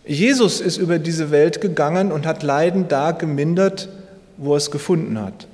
Jesus 0.06 0.62
ist 0.62 0.78
über 0.78 1.00
diese 1.00 1.32
Welt 1.32 1.62
gegangen 1.62 2.12
und 2.12 2.28
hat 2.28 2.44
Leiden 2.44 2.88
da 2.88 3.12
gemindert, 3.12 3.90
wo 4.38 4.54
er 4.54 4.58
es 4.58 4.70
gefunden 4.70 5.20
hat. 5.20 5.48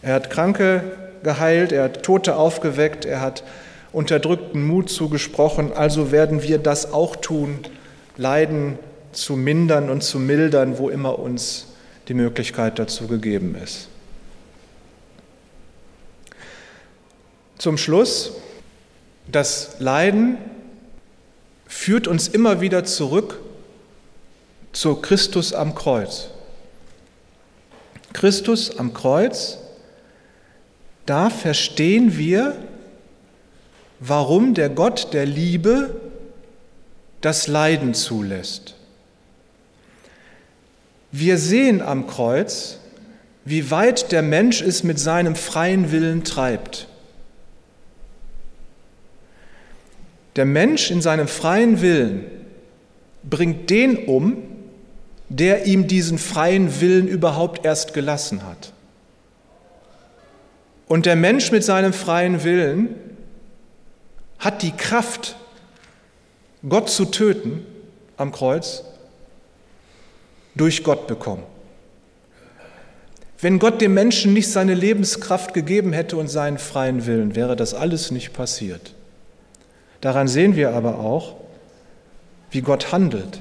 Er 0.00 0.14
hat 0.14 0.30
Kranke 0.30 0.82
geheilt, 1.22 1.72
er 1.72 1.84
hat 1.84 2.02
Tote 2.02 2.36
aufgeweckt, 2.36 3.04
er 3.04 3.20
hat 3.20 3.44
unterdrückten 3.92 4.66
Mut 4.66 4.90
zugesprochen. 4.90 5.72
Also 5.72 6.12
werden 6.12 6.42
wir 6.42 6.58
das 6.58 6.92
auch 6.92 7.16
tun, 7.16 7.58
Leiden 8.16 8.78
zu 9.12 9.36
mindern 9.36 9.90
und 9.90 10.02
zu 10.02 10.18
mildern, 10.18 10.78
wo 10.78 10.88
immer 10.88 11.18
uns 11.18 11.66
die 12.08 12.14
Möglichkeit 12.14 12.78
dazu 12.78 13.06
gegeben 13.06 13.56
ist. 13.62 13.88
Zum 17.58 17.78
Schluss 17.78 18.32
das 19.26 19.76
Leiden 19.78 20.38
führt 21.66 22.06
uns 22.06 22.28
immer 22.28 22.60
wieder 22.60 22.84
zurück 22.84 23.40
zu 24.72 24.96
Christus 24.96 25.52
am 25.52 25.74
Kreuz. 25.74 26.28
Christus 28.12 28.78
am 28.78 28.94
Kreuz, 28.94 29.58
da 31.06 31.30
verstehen 31.30 32.16
wir, 32.16 32.56
warum 34.00 34.54
der 34.54 34.68
Gott 34.68 35.12
der 35.12 35.26
Liebe 35.26 36.00
das 37.20 37.46
Leiden 37.46 37.94
zulässt. 37.94 38.74
Wir 41.10 41.38
sehen 41.38 41.80
am 41.80 42.06
Kreuz, 42.06 42.78
wie 43.44 43.70
weit 43.70 44.12
der 44.12 44.22
Mensch 44.22 44.60
es 44.62 44.82
mit 44.82 44.98
seinem 44.98 45.36
freien 45.36 45.92
Willen 45.92 46.24
treibt. 46.24 46.88
Der 50.36 50.44
Mensch 50.44 50.90
in 50.90 51.00
seinem 51.00 51.28
freien 51.28 51.80
Willen 51.80 52.24
bringt 53.22 53.70
den 53.70 54.06
um, 54.06 54.42
der 55.28 55.66
ihm 55.66 55.86
diesen 55.86 56.18
freien 56.18 56.80
Willen 56.80 57.08
überhaupt 57.08 57.64
erst 57.64 57.94
gelassen 57.94 58.44
hat. 58.44 58.72
Und 60.86 61.06
der 61.06 61.16
Mensch 61.16 61.50
mit 61.50 61.64
seinem 61.64 61.92
freien 61.92 62.44
Willen 62.44 62.94
hat 64.38 64.62
die 64.62 64.72
Kraft, 64.72 65.36
Gott 66.68 66.90
zu 66.90 67.06
töten 67.06 67.64
am 68.16 68.32
Kreuz, 68.32 68.84
durch 70.54 70.84
Gott 70.84 71.06
bekommen. 71.06 71.42
Wenn 73.40 73.58
Gott 73.58 73.80
dem 73.80 73.94
Menschen 73.94 74.32
nicht 74.32 74.50
seine 74.50 74.74
Lebenskraft 74.74 75.52
gegeben 75.52 75.92
hätte 75.92 76.16
und 76.16 76.28
seinen 76.28 76.58
freien 76.58 77.06
Willen, 77.06 77.34
wäre 77.34 77.56
das 77.56 77.74
alles 77.74 78.10
nicht 78.10 78.32
passiert. 78.32 78.94
Daran 80.04 80.28
sehen 80.28 80.54
wir 80.54 80.74
aber 80.74 80.98
auch, 80.98 81.32
wie 82.50 82.60
Gott 82.60 82.92
handelt. 82.92 83.40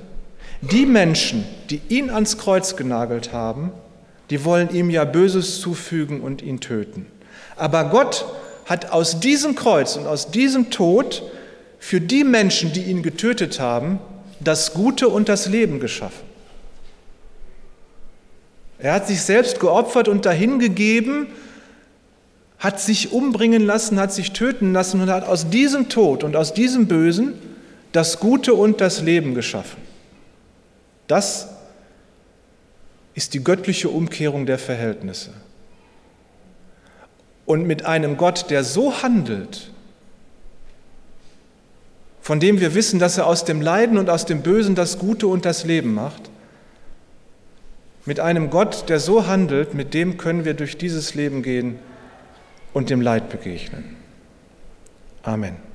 Die 0.62 0.86
Menschen, 0.86 1.44
die 1.70 1.82
ihn 1.90 2.10
ans 2.10 2.38
Kreuz 2.38 2.78
genagelt 2.78 3.34
haben, 3.34 3.74
die 4.30 4.46
wollen 4.46 4.74
ihm 4.74 4.90
ja 4.90 5.04
Böses 5.04 5.60
zufügen 5.60 6.22
und 6.22 6.42
ihn 6.42 6.62
töten. 6.62 7.06
Aber 7.58 7.90
Gott 7.90 8.26
hat 8.66 8.94
aus 8.94 9.20
diesem 9.20 9.56
Kreuz 9.56 9.98
und 9.98 10.08
aus 10.08 10.32
diesem 10.32 10.72
Tod 10.72 11.24
für 11.80 12.00
die 12.00 12.24
Menschen, 12.24 12.72
die 12.72 12.84
ihn 12.84 13.04
getötet 13.04 13.60
haben, 13.60 14.00
das 14.40 14.74
Gute 14.74 15.10
und 15.10 15.28
das 15.28 15.50
Leben 15.50 15.82
geschaffen. 15.82 16.24
Er 18.80 18.94
hat 18.94 19.08
sich 19.08 19.22
selbst 19.22 19.60
geopfert 19.60 20.08
und 20.08 20.26
dahingegeben, 20.26 21.28
hat 22.64 22.80
sich 22.80 23.12
umbringen 23.12 23.66
lassen, 23.66 24.00
hat 24.00 24.14
sich 24.14 24.32
töten 24.32 24.72
lassen 24.72 25.02
und 25.02 25.10
hat 25.10 25.28
aus 25.28 25.50
diesem 25.50 25.90
Tod 25.90 26.24
und 26.24 26.38
aus 26.38 26.54
diesem 26.54 26.88
Bösen 26.88 27.34
das 27.92 28.22
Gute 28.22 28.54
und 28.54 28.80
das 28.80 29.02
Leben 29.02 29.36
geschaffen. 29.36 29.82
Das 31.08 31.50
ist 33.16 33.34
die 33.34 33.44
göttliche 33.44 33.90
Umkehrung 33.90 34.46
der 34.46 34.58
Verhältnisse. 34.58 35.32
Und 37.46 37.68
mit 37.68 37.86
einem 37.86 38.16
Gott, 38.16 38.50
der 38.50 38.64
so 38.64 39.04
handelt, 39.04 39.70
von 42.22 42.40
dem 42.40 42.62
wir 42.62 42.74
wissen, 42.74 42.98
dass 42.98 43.18
er 43.18 43.28
aus 43.28 43.44
dem 43.44 43.60
Leiden 43.60 43.98
und 43.98 44.10
aus 44.10 44.26
dem 44.26 44.42
Bösen 44.42 44.74
das 44.74 45.00
Gute 45.00 45.28
und 45.28 45.44
das 45.44 45.66
Leben 45.66 45.94
macht, 45.94 46.30
mit 48.06 48.22
einem 48.22 48.50
Gott, 48.50 48.88
der 48.88 49.02
so 49.02 49.28
handelt, 49.28 49.74
mit 49.74 49.94
dem 49.94 50.16
können 50.16 50.46
wir 50.46 50.54
durch 50.54 50.78
dieses 50.78 51.14
Leben 51.14 51.44
gehen 51.44 51.78
und 52.74 52.90
dem 52.90 53.02
Leid 53.02 53.30
begegnen. 53.30 53.96
Amen. 55.24 55.73